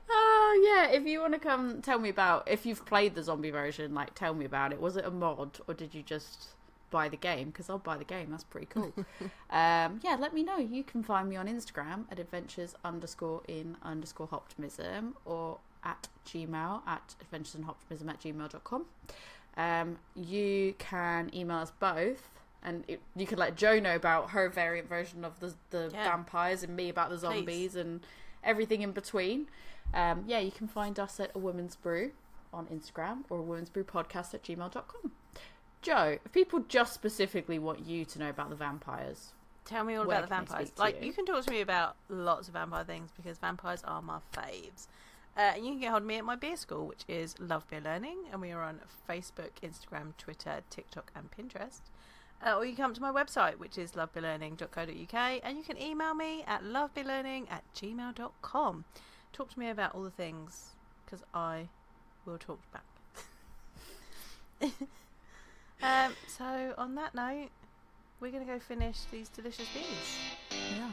[0.10, 3.50] Oh yeah, if you want to come tell me about if you've played the zombie
[3.50, 4.82] version, like tell me about it.
[4.82, 6.50] Was it a mod or did you just
[6.92, 7.48] buy the game?
[7.48, 8.30] Because I'll buy the game.
[8.30, 8.94] That's pretty cool.
[9.50, 10.58] um, yeah, let me know.
[10.58, 16.82] You can find me on Instagram at adventures underscore in underscore hoptimism or at gmail
[16.88, 18.86] at adventures in hoptimism at gmail.com.
[19.58, 22.30] Um, you can email us both.
[22.66, 26.06] And it, you could let Joe know about her variant version of the the Yeah.
[26.06, 28.00] vampires, and me about the zombies, and
[28.44, 29.48] everything in between.
[29.94, 32.12] Um, yeah, you can find us at A Woman's Brew
[32.54, 35.12] on Instagram or a woman's brew podcast at gmail.com.
[35.82, 39.34] Joe, if people just specifically want you to know about the vampires,
[39.66, 40.72] Tell me all about the vampires.
[40.78, 41.08] Like you?
[41.08, 44.88] you can talk to me about lots of vampire things because vampires are my faves.
[45.36, 47.68] Uh, and you can get hold of me at my beer school, which is Love
[47.68, 51.82] Beer Learning, and we are on Facebook, Instagram, Twitter, TikTok, and Pinterest.
[52.46, 56.14] Uh, or you can come to my website, which is lovebeerlearning.co.uk, and you can email
[56.14, 58.84] me at lovebeerlearning at gmail.com.
[59.32, 60.74] Talk to me about all the things,
[61.06, 61.70] because I
[62.26, 62.84] will talk back.
[65.82, 67.50] um, so, on that note,
[68.20, 70.18] we're going to go finish these delicious beers.
[70.78, 70.92] yeah.